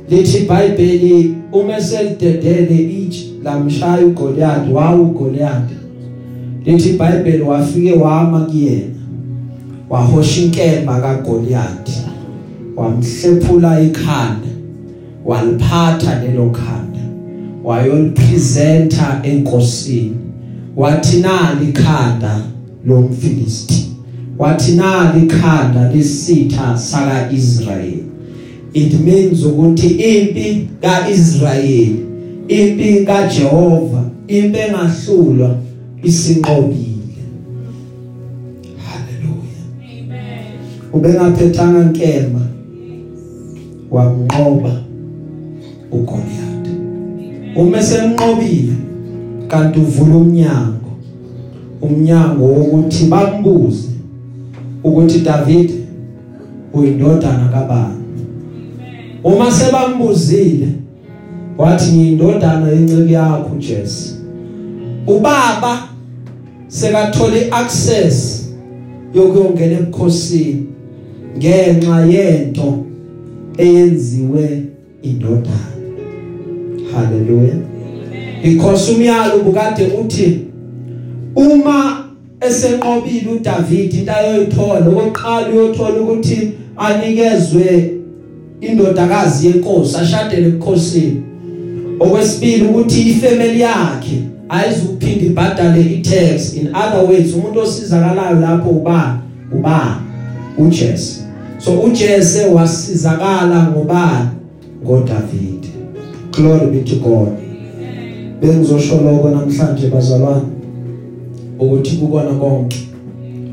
Lithi 0.09 0.37
iBhayibheli 0.37 1.35
uma 1.51 1.81
selidedele 1.81 2.75
ithi 2.75 3.33
lamshaya 3.43 4.05
uGoliath 4.05 4.71
wawu 4.73 5.03
uGoliath 5.03 5.86
lithi 6.65 6.89
iBhayibheli 6.89 7.43
wafike 7.43 7.93
wama 7.93 8.39
kuyena 8.39 8.95
wahosha 9.89 10.41
inkemba 10.41 11.01
kaGoliath 11.01 11.89
wamhlephula 12.75 13.81
ikhanda 13.81 14.47
waliphatha 15.25 16.23
lelo 16.23 16.49
khanda 16.49 16.99
wayolipresenta 17.63 19.19
enkosini. 19.23 20.15
Wathi 20.75 21.17
nali 21.17 21.69
ikhanda 21.69 22.41
lomfilisti 22.85 23.91
wathi 24.37 24.71
nali 24.71 25.25
ikhanda 25.25 25.91
lesitha 25.93 26.77
saka 26.77 27.31
Israel 27.31 27.99
it 28.73 28.93
means 28.99 29.43
ukuthi 29.45 29.87
impi 29.87 30.67
kaIsrael 30.81 31.95
impi 32.47 33.05
kaJehova 33.05 34.03
impi 34.27 34.57
engahlulwa 34.57 35.55
isinqobile. 36.07 37.23
Haleluya 38.85 39.63
ubengaphethanga 40.93 41.83
nkemba 41.83 42.41
wamnqoba 43.91 44.73
uGoliath. 45.91 46.67
Uma 47.55 47.81
semnqobile 47.81 48.73
kanti 49.47 49.79
uvula 49.79 50.15
umnyango. 50.15 50.91
Umnyango 51.81 52.43
wokuthi 52.45 53.05
bambuze 53.05 53.89
ukuthi 54.83 55.19
David 55.19 55.71
uyindodana 56.73 57.49
kabani? 57.49 58.03
Uma 59.23 59.51
sebambuzile 59.51 60.67
wathi 61.57 61.91
ngiyindodana 61.91 62.67
yenceke 62.67 63.13
yakho 63.13 63.51
uJesu 63.55 64.17
ubaba 65.07 65.87
sekathole 66.67 67.47
access 67.51 68.47
yokuyongena 69.13 69.79
ebukhosini 69.79 70.65
ngenxa 71.37 72.05
yento 72.05 72.85
eyenziwe 73.57 74.63
indodana. 75.01 75.71
Haleluya 76.93 77.55
because 78.43 78.91
umyalo 78.91 79.35
ubukade 79.37 79.83
uthi 80.01 80.39
uma 81.35 82.05
esenqobile 82.41 83.29
uDavid 83.31 83.93
into 83.93 84.11
ayoyithola 84.11 84.87
okokuqala 84.87 85.47
uyothola 85.49 86.01
ukuthi 86.01 86.51
anikezwe 86.77 87.93
indodakazi 88.61 89.47
yenkosi 89.47 89.97
ashadele 89.97 90.47
ebukhosini. 90.47 91.23
Okwesibili 91.99 92.63
ukuthi 92.67 93.01
ifamily 93.01 93.61
yakhe 93.61 94.21
ayizuphinda 94.49 95.25
ibhadale 95.25 95.81
itax. 95.81 96.53
In 96.53 96.67
other 96.67 97.03
words 97.09 97.33
umuntu 97.33 97.59
osizakalayo 97.59 98.39
lapho 98.39 98.69
ubani 98.69 99.19
ubani 99.51 100.01
uJesu. 100.57 101.21
So 101.57 101.79
uJesu 101.79 102.55
wasizakala 102.55 103.71
ngobani 103.71 104.29
ngoDavid. 104.83 105.65
Glory 106.31 106.67
be 106.67 106.81
to 106.83 106.95
God. 106.95 107.29
Bengizosho 108.41 108.95
lokho 108.95 109.29
namhlanje 109.29 109.87
bazalwane 109.87 110.47
ukuthi 111.59 111.95
kukona 111.95 112.29
konke 112.29 112.77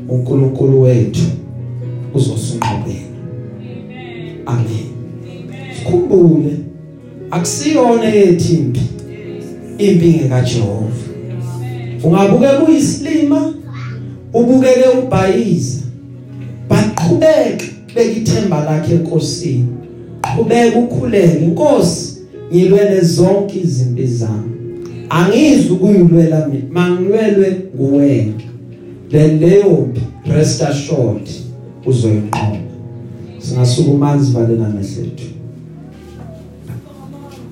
uNkulunkulu 0.09 0.81
wethu 0.81 1.23
uzosunqobela. 2.13 2.95
Amen. 4.45 4.85
Sikhumbule 5.77 6.51
akusiyona 7.31 8.05
yethimbi 8.05 8.79
impi 9.77 10.07
ngekaJehova 10.07 11.05
ungabuke 12.03 12.47
kuyisilima 12.47 13.53
ubukeke 14.33 14.89
ubhayiza 15.03 15.79
baqhubeke 16.69 17.65
bekithemba 17.95 18.63
lakhe 18.65 18.93
enkosini. 18.93 19.67
Qhubeka 20.21 20.79
ukhuleke. 20.79 21.45
Inkosi 21.45 22.21
ngilwele 22.51 23.01
zonke 23.01 23.59
izimpi 23.59 24.07
zami. 24.07 24.51
Angizwi 25.09 25.71
ukuyilwela 25.71 26.47
mina 26.47 26.63
mangilwelwe 26.71 27.61
nguwena. 27.75 28.33
Leyo 29.11 29.87
rest 30.25 30.61
assured 30.61 31.29
uzoyinqoba. 31.85 32.57
Singasukuma 33.39 34.15
izivale 34.15 34.55
namehlethu 34.55 35.34